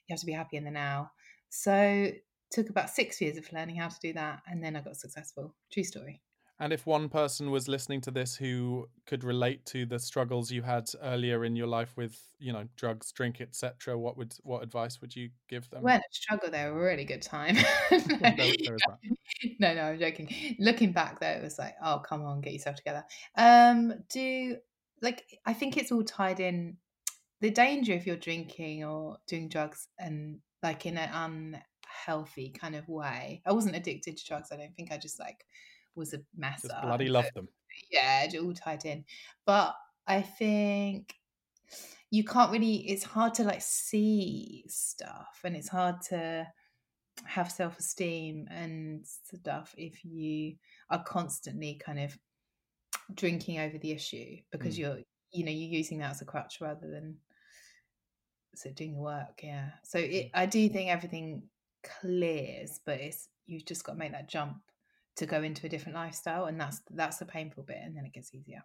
You 0.06 0.12
have 0.12 0.20
to 0.20 0.26
be 0.26 0.32
happy 0.32 0.56
in 0.56 0.64
the 0.64 0.70
now. 0.70 1.11
So 1.48 2.11
took 2.50 2.70
about 2.70 2.90
six 2.90 3.20
years 3.20 3.37
of 3.37 3.52
learning 3.52 3.76
how 3.76 3.88
to 3.88 3.96
do 4.00 4.12
that, 4.12 4.40
and 4.46 4.62
then 4.62 4.76
I 4.76 4.80
got 4.80 4.96
successful. 4.96 5.54
True 5.72 5.84
story. 5.84 6.20
And 6.61 6.73
if 6.73 6.87
one 6.87 7.09
person 7.09 7.51
was 7.51 7.68
listening 7.68 8.01
to 8.03 8.11
this 8.11 8.35
who 8.35 8.88
could 9.07 9.23
relate 9.23 9.64
to 9.66 9.87
the 9.87 9.99
struggles 9.99 10.51
you 10.51 10.62
had 10.62 10.90
earlier 11.03 11.44
in 11.44 11.55
your 11.55 11.68
life 11.68 11.97
with, 11.97 12.21
you 12.40 12.53
know, 12.53 12.64
drugs, 12.77 13.12
drink, 13.12 13.40
etc., 13.40 13.97
what 13.97 14.16
would 14.16 14.35
what 14.42 14.62
advice 14.62 15.01
would 15.01 15.14
you 15.14 15.31
give 15.49 15.71
them? 15.71 15.83
weren't 15.83 16.03
a 16.03 16.14
struggle 16.14 16.51
were 16.51 16.81
a 16.81 16.85
really 16.85 17.05
good 17.05 17.23
time 17.23 17.57
is 17.90 18.81
no 19.59 19.75
no 19.75 19.83
i'm 19.83 19.99
joking 19.99 20.29
looking 20.59 20.92
back 20.92 21.21
though 21.21 21.29
it 21.29 21.42
was 21.42 21.59
like 21.59 21.75
oh 21.83 22.01
come 22.05 22.23
on 22.25 22.40
get 22.40 22.53
yourself 22.53 22.77
together 22.77 23.05
um 23.37 23.92
do 24.11 24.57
like 25.03 25.25
i 25.47 25.53
think 25.53 25.77
it's 25.77 25.92
all 25.92 26.03
tied 26.03 26.40
in 26.40 26.77
the 27.40 27.51
danger 27.51 27.92
if 27.92 28.07
you're 28.07 28.16
drinking 28.16 28.85
or 28.85 29.16
doing 29.27 29.49
drugs 29.49 29.88
and 29.99 30.38
like 30.62 30.87
in 30.87 30.99
an 30.99 31.61
unhealthy 32.05 32.51
kind 32.51 32.75
of 32.75 32.88
way 32.88 33.42
i 33.47 33.53
wasn't 33.53 33.75
addicted 33.75 34.16
to 34.16 34.27
drugs 34.27 34.51
i 34.53 34.57
don't 34.57 34.75
think 34.75 34.90
i 34.90 34.99
just 34.99 35.21
like 35.21 35.44
was 35.98 36.14
a 36.14 36.20
mess 36.37 36.62
Just 36.62 36.74
up 36.74 36.82
bloody 36.82 37.06
so- 37.08 37.12
love 37.12 37.26
them. 37.34 37.48
yeah, 37.90 38.24
it 38.24 38.34
all 38.38 38.54
tied 38.54 38.84
in. 38.84 39.04
But 39.44 39.74
I 40.06 40.22
think 40.22 41.14
you 42.11 42.24
can't 42.24 42.50
really 42.50 42.76
it's 42.88 43.04
hard 43.04 43.34
to 43.34 43.44
like 43.44 43.61
see 43.61 44.64
stuff 44.68 45.40
and 45.44 45.54
it's 45.54 45.68
hard 45.68 46.00
to 46.08 46.46
have 47.24 47.50
self-esteem 47.50 48.46
and 48.50 49.04
stuff 49.06 49.74
if 49.76 50.02
you 50.04 50.54
are 50.88 51.02
constantly 51.04 51.74
kind 51.84 51.98
of 52.00 52.16
drinking 53.14 53.58
over 53.58 53.76
the 53.78 53.90
issue 53.90 54.37
because 54.52 54.76
Mm. 54.76 54.78
you're 54.78 54.98
you 55.32 55.44
know 55.44 55.50
you're 55.50 55.78
using 55.78 55.98
that 55.98 56.12
as 56.12 56.22
a 56.22 56.24
crutch 56.24 56.61
rather 56.62 56.88
than 56.88 57.16
so 58.54 58.70
doing 58.70 58.94
the 58.94 59.00
work 59.00 59.40
yeah 59.42 59.70
so 59.84 59.98
it 59.98 60.30
i 60.32 60.46
do 60.46 60.66
think 60.70 60.88
everything 60.90 61.42
clears 62.00 62.80
but 62.87 62.98
it's 63.00 63.28
you've 63.46 63.66
just 63.66 63.84
got 63.84 63.92
to 63.92 63.98
make 63.98 64.12
that 64.12 64.28
jump 64.28 64.56
to 65.18 65.26
go 65.26 65.42
into 65.42 65.66
a 65.66 65.68
different 65.68 65.94
lifestyle 65.94 66.46
and 66.46 66.61
that's 66.61 66.81
that's 66.90 67.18
the 67.18 67.24
painful 67.24 67.62
bit 67.62 67.78
and 67.83 67.96
then 67.96 68.04
it 68.04 68.12
gets 68.12 68.35
easier 68.35 68.62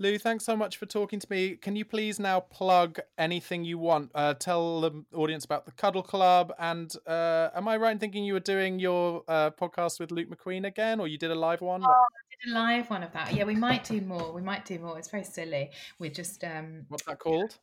Lou, 0.00 0.16
thanks 0.16 0.44
so 0.44 0.56
much 0.56 0.76
for 0.76 0.86
talking 0.86 1.18
to 1.18 1.26
me. 1.28 1.56
Can 1.56 1.74
you 1.74 1.84
please 1.84 2.20
now 2.20 2.38
plug 2.38 3.00
anything 3.18 3.64
you 3.64 3.78
want? 3.78 4.12
Uh, 4.14 4.32
tell 4.32 4.80
the 4.80 5.04
audience 5.12 5.44
about 5.44 5.66
the 5.66 5.72
Cuddle 5.72 6.04
Club. 6.04 6.52
And 6.56 6.94
uh, 7.04 7.48
am 7.52 7.66
I 7.66 7.76
right 7.78 7.90
in 7.90 7.98
thinking 7.98 8.24
you 8.24 8.34
were 8.34 8.38
doing 8.38 8.78
your 8.78 9.24
uh, 9.26 9.50
podcast 9.50 9.98
with 9.98 10.12
Luke 10.12 10.28
McQueen 10.30 10.66
again, 10.66 11.00
or 11.00 11.08
you 11.08 11.18
did 11.18 11.32
a 11.32 11.34
live 11.34 11.62
one? 11.62 11.82
Oh, 11.84 11.88
I 11.88 12.46
did 12.46 12.52
a 12.52 12.54
live 12.54 12.90
one 12.90 13.02
of 13.02 13.12
that 13.12 13.34
yeah 13.34 13.44
we 13.44 13.56
might 13.56 13.84
do 13.84 14.00
more 14.00 14.32
we 14.32 14.42
might 14.42 14.64
do 14.64 14.78
more 14.78 14.98
it's 14.98 15.10
very 15.10 15.24
silly 15.24 15.70
we're 15.98 16.10
just 16.10 16.44
um 16.44 16.84
What's 16.88 17.04
that 17.04 17.18
called? 17.18 17.56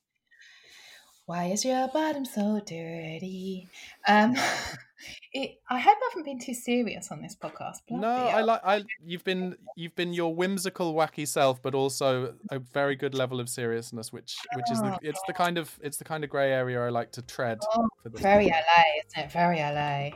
Why 1.25 1.45
is 1.45 1.65
your 1.65 1.87
bottom 1.89 2.23
so 2.25 2.61
dirty 2.65 3.67
um 4.07 4.35
it 5.33 5.59
i 5.69 5.79
hope 5.79 5.97
i 5.97 6.09
haven't 6.09 6.23
been 6.23 6.39
too 6.39 6.53
serious 6.53 7.11
on 7.11 7.21
this 7.21 7.35
podcast 7.35 7.77
No, 7.89 8.07
I 8.07 8.41
like. 8.41 8.61
I 8.63 8.83
you've 9.05 9.23
been 9.23 9.55
you've 9.75 9.95
been 9.95 10.13
your 10.13 10.33
whimsical, 10.33 10.93
wacky 10.93 11.27
self, 11.27 11.61
but 11.61 11.75
also 11.75 12.33
a 12.51 12.59
very 12.59 12.95
good 12.95 13.13
level 13.13 13.39
of 13.39 13.49
seriousness, 13.49 14.11
which 14.13 14.37
which 14.55 14.65
is 14.71 14.81
the, 14.81 14.93
Oh, 14.93 14.97
it's 15.01 15.19
the 15.27 15.33
kind 15.33 15.57
of 15.57 15.77
it's 15.81 15.97
the 15.97 16.03
kind 16.03 16.23
of 16.23 16.29
grey 16.29 16.51
area 16.51 16.83
I 16.83 16.89
like 16.89 17.11
to 17.13 17.21
tread. 17.21 17.59
Oh, 17.75 17.87
very 18.05 18.45
podcast. 18.45 18.51
LA, 18.51 18.83
isn't 19.05 19.25
it? 19.25 19.31
Very 19.31 19.59
LA. 19.59 20.09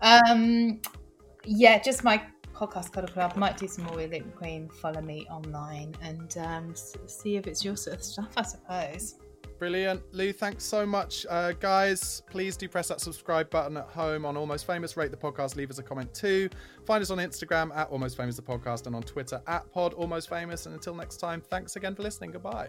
Um, 0.00 0.80
yeah, 1.44 1.78
just 1.78 2.02
my 2.04 2.22
podcast 2.54 2.92
Cuddle 2.92 3.10
Club. 3.10 3.36
Might 3.36 3.56
do 3.58 3.68
some 3.68 3.84
more 3.84 3.96
with 3.96 4.12
Luke 4.12 4.24
McQueen. 4.34 4.72
Follow 4.72 5.02
me 5.02 5.26
online 5.30 5.94
and 6.02 6.36
um, 6.38 6.74
see 7.06 7.36
if 7.36 7.46
it's 7.46 7.64
your 7.64 7.76
sort 7.76 7.96
of 7.96 8.02
stuff, 8.02 8.32
I 8.36 8.42
suppose. 8.42 9.16
Brilliant. 9.58 10.02
Lou, 10.12 10.32
thanks 10.32 10.64
so 10.64 10.84
much. 10.84 11.24
Uh, 11.28 11.52
guys, 11.52 12.22
please 12.28 12.56
do 12.56 12.68
press 12.68 12.88
that 12.88 13.00
subscribe 13.00 13.48
button 13.50 13.76
at 13.76 13.86
home 13.86 14.26
on 14.26 14.36
Almost 14.36 14.66
Famous. 14.66 14.96
Rate 14.96 15.10
the 15.10 15.16
podcast, 15.16 15.56
leave 15.56 15.70
us 15.70 15.78
a 15.78 15.82
comment 15.82 16.12
too. 16.12 16.48
Find 16.84 17.02
us 17.02 17.10
on 17.10 17.18
Instagram 17.18 17.74
at 17.74 17.88
Almost 17.88 18.16
Famous 18.16 18.36
the 18.36 18.42
podcast 18.42 18.86
and 18.86 18.94
on 18.94 19.02
Twitter 19.02 19.40
at 19.46 19.70
Pod 19.72 19.94
Almost 19.94 20.28
Famous. 20.28 20.66
And 20.66 20.74
until 20.74 20.94
next 20.94 21.16
time, 21.16 21.40
thanks 21.40 21.76
again 21.76 21.94
for 21.94 22.02
listening. 22.02 22.32
Goodbye. 22.32 22.68